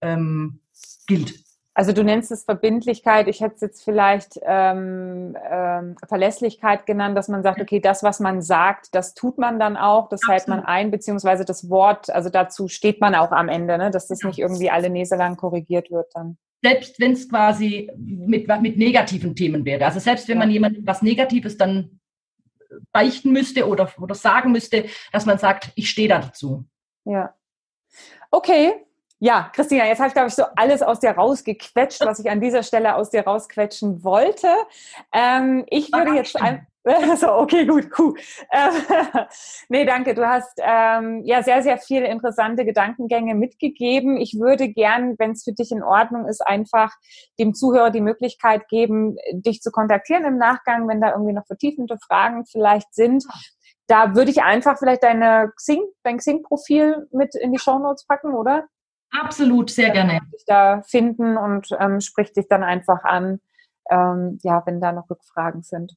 [0.00, 0.60] ähm,
[1.06, 1.43] gilt.
[1.76, 7.26] Also du nennst es Verbindlichkeit, ich hätte es jetzt vielleicht ähm, ähm, Verlässlichkeit genannt, dass
[7.26, 10.38] man sagt, okay, das, was man sagt, das tut man dann auch, das Absolut.
[10.38, 14.06] hält man ein, beziehungsweise das Wort, also dazu steht man auch am Ende, ne, dass
[14.06, 16.38] das nicht irgendwie alle Näse lang korrigiert wird dann.
[16.62, 19.84] Selbst wenn es quasi mit, mit negativen Themen wäre.
[19.84, 22.00] Also selbst wenn man jemandem was Negatives dann
[22.92, 26.64] beichten müsste oder, oder sagen müsste, dass man sagt, ich stehe dazu.
[27.04, 27.34] Ja.
[28.30, 28.74] Okay,
[29.20, 32.40] ja, Christina, jetzt habe ich, glaube ich, so alles aus dir rausgequetscht, was ich an
[32.40, 34.48] dieser Stelle aus dir rausquetschen wollte.
[35.12, 36.66] Ähm, ich würde jetzt ein
[37.16, 38.14] so, okay, gut, cool.
[38.50, 38.68] Äh,
[39.70, 40.14] nee, danke.
[40.14, 44.18] Du hast ähm, ja sehr, sehr viele interessante Gedankengänge mitgegeben.
[44.18, 46.92] Ich würde gern, wenn es für dich in Ordnung ist, einfach
[47.38, 51.96] dem Zuhörer die Möglichkeit geben, dich zu kontaktieren im Nachgang, wenn da irgendwie noch vertiefende
[52.06, 53.24] Fragen vielleicht sind.
[53.86, 58.66] da würde ich einfach vielleicht deine Xing, dein Xing-Profil mit in die Shownotes packen, oder?
[59.18, 60.20] Absolut, sehr dann gerne.
[60.32, 63.40] Dich da finden und ähm, spricht dich dann einfach an,
[63.90, 65.96] ähm, ja, wenn da noch Rückfragen sind.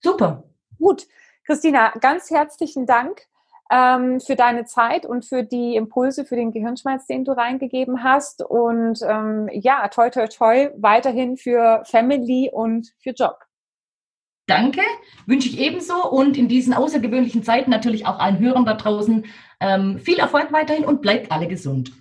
[0.00, 0.44] Super.
[0.78, 1.06] Gut,
[1.44, 3.22] Christina, ganz herzlichen Dank
[3.70, 8.42] ähm, für deine Zeit und für die Impulse, für den Gehirnschmalz, den du reingegeben hast.
[8.42, 13.45] Und ähm, ja, toi, toi, toi, weiterhin für Family und für Job.
[14.46, 14.80] Danke,
[15.26, 19.26] wünsche ich ebenso und in diesen außergewöhnlichen Zeiten natürlich auch allen Hörern da draußen
[19.58, 21.92] ähm, viel Erfolg weiterhin und bleibt alle gesund.